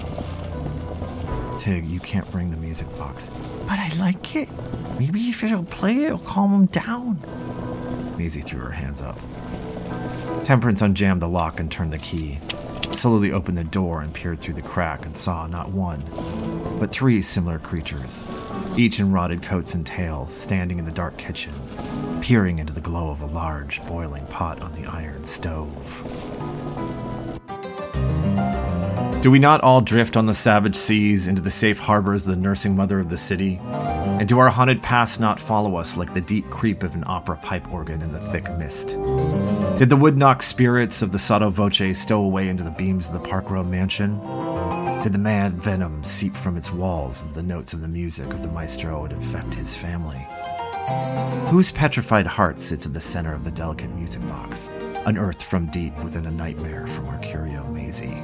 Tig, 1.59 1.87
you 1.87 2.00
can't 2.00 2.31
bring 2.31 2.50
the 2.50 2.59
music 2.59 2.88
box. 2.98 3.31
But 3.66 3.79
I 3.79 3.88
like 3.98 4.37
it. 4.37 4.50
Maybe 4.98 5.31
if 5.31 5.42
it'll 5.42 5.64
play, 5.64 6.05
it'll 6.05 6.18
calm 6.18 6.52
him 6.52 6.66
down. 6.66 7.18
Maisie 8.18 8.42
threw 8.42 8.61
her 8.61 8.72
hands 8.72 9.00
up. 9.00 9.18
Temperance 10.46 10.80
unjammed 10.80 11.18
the 11.18 11.26
lock 11.26 11.59
and 11.59 11.72
turned 11.72 11.92
the 11.92 11.98
key. 11.98 12.38
Slowly 12.92 13.32
opened 13.32 13.59
the 13.59 13.64
door 13.64 14.00
and 14.00 14.14
peered 14.14 14.38
through 14.38 14.54
the 14.54 14.62
crack 14.62 15.04
and 15.04 15.16
saw 15.16 15.48
not 15.48 15.72
one, 15.72 16.04
but 16.78 16.92
three 16.92 17.20
similar 17.20 17.59
creatures, 17.59 18.22
each 18.76 19.00
in 19.00 19.11
rotted 19.11 19.42
coats 19.42 19.74
and 19.74 19.85
tails, 19.85 20.32
standing 20.32 20.78
in 20.78 20.85
the 20.85 20.92
dark 20.92 21.18
kitchen, 21.18 21.52
peering 22.20 22.61
into 22.61 22.72
the 22.72 22.80
glow 22.80 23.11
of 23.11 23.22
a 23.22 23.26
large 23.26 23.85
boiling 23.87 24.24
pot 24.26 24.62
on 24.62 24.72
the 24.80 24.88
iron 24.88 25.24
stove. 25.24 25.74
Do 29.22 29.32
we 29.32 29.40
not 29.40 29.62
all 29.62 29.80
drift 29.80 30.16
on 30.16 30.26
the 30.26 30.35
savage 30.35 30.76
seas 30.76 31.26
into 31.26 31.42
the 31.42 31.50
safe 31.50 31.80
harbors 31.80 32.24
of 32.24 32.37
the 32.37 32.40
nursing 32.40 32.76
mother 32.76 33.00
of 33.00 33.11
the 33.11 33.18
city? 33.18 33.59
And 33.61 34.28
do 34.28 34.38
our 34.38 34.50
haunted 34.50 34.80
past 34.80 35.18
not 35.18 35.40
follow 35.40 35.74
us 35.74 35.96
like 35.96 36.14
the 36.14 36.20
deep 36.20 36.48
creep 36.50 36.85
of 36.85 36.94
an 36.94 37.02
opera 37.04 37.37
pipe 37.42 37.68
organ 37.72 38.00
in 38.00 38.12
the 38.12 38.20
thick 38.30 38.44
mist? 38.56 38.94
Did 39.78 39.90
the 39.90 39.96
wood-knocked 39.96 40.42
spirits 40.42 41.02
of 41.02 41.12
the 41.12 41.18
Sotto 41.18 41.50
Voce 41.50 41.98
stow 41.98 42.22
away 42.22 42.48
into 42.48 42.64
the 42.64 42.70
beams 42.70 43.08
of 43.08 43.12
the 43.12 43.28
Park 43.28 43.50
Row 43.50 43.62
mansion? 43.62 44.18
Did 45.02 45.12
the 45.12 45.18
mad 45.18 45.52
venom 45.52 46.02
seep 46.02 46.34
from 46.34 46.56
its 46.56 46.72
walls 46.72 47.20
and 47.20 47.34
the 47.34 47.42
notes 47.42 47.74
of 47.74 47.82
the 47.82 47.88
music 47.88 48.24
of 48.30 48.40
the 48.40 48.48
maestro 48.48 49.02
would 49.02 49.12
infect 49.12 49.52
his 49.52 49.76
family? 49.76 50.26
Whose 51.50 51.72
petrified 51.72 52.26
heart 52.26 52.58
sits 52.58 52.86
at 52.86 52.94
the 52.94 53.00
center 53.02 53.34
of 53.34 53.44
the 53.44 53.50
delicate 53.50 53.90
music 53.90 54.22
box, 54.22 54.66
unearthed 55.04 55.42
from 55.42 55.66
deep 55.66 55.94
within 56.02 56.24
a 56.24 56.30
nightmare 56.30 56.86
from 56.86 57.08
Mercurio 57.08 57.70
Maisie? 57.70 58.22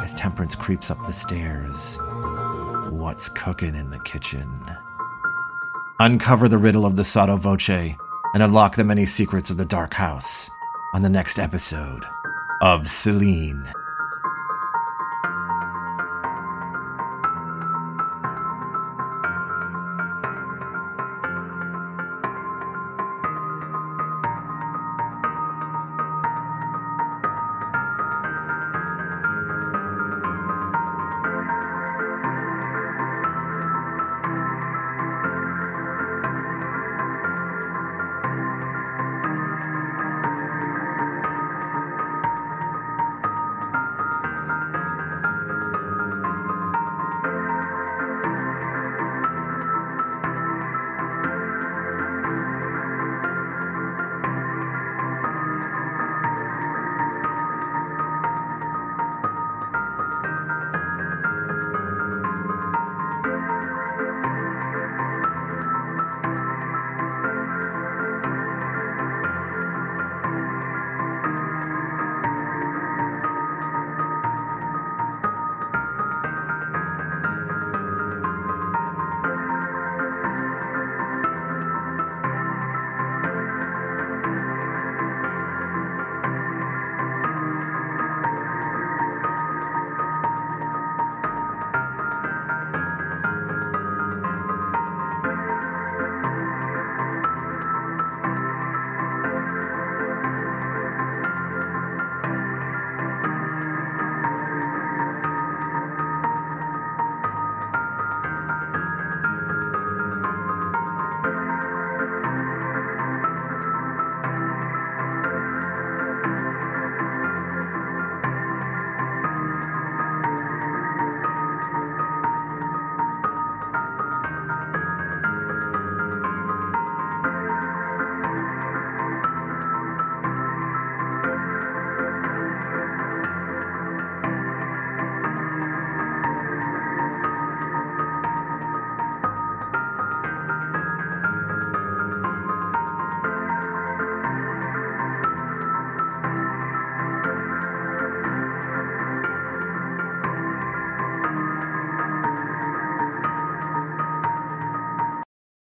As 0.00 0.14
Temperance 0.14 0.54
creeps 0.54 0.92
up 0.92 0.98
the 1.08 1.12
stairs, 1.12 1.96
what's 2.92 3.28
cooking 3.30 3.74
in 3.74 3.90
the 3.90 4.00
kitchen? 4.04 4.48
Uncover 5.98 6.48
the 6.48 6.56
riddle 6.56 6.86
of 6.86 6.94
the 6.94 7.04
Sotto 7.04 7.36
Voce 7.36 7.68
and 7.68 8.42
unlock 8.42 8.76
the 8.76 8.84
many 8.84 9.06
secrets 9.06 9.50
of 9.50 9.56
the 9.56 9.64
Dark 9.64 9.94
House 9.94 10.48
on 10.94 11.00
the 11.00 11.08
next 11.08 11.38
episode 11.38 12.04
of 12.60 12.88
Celine 12.88 13.66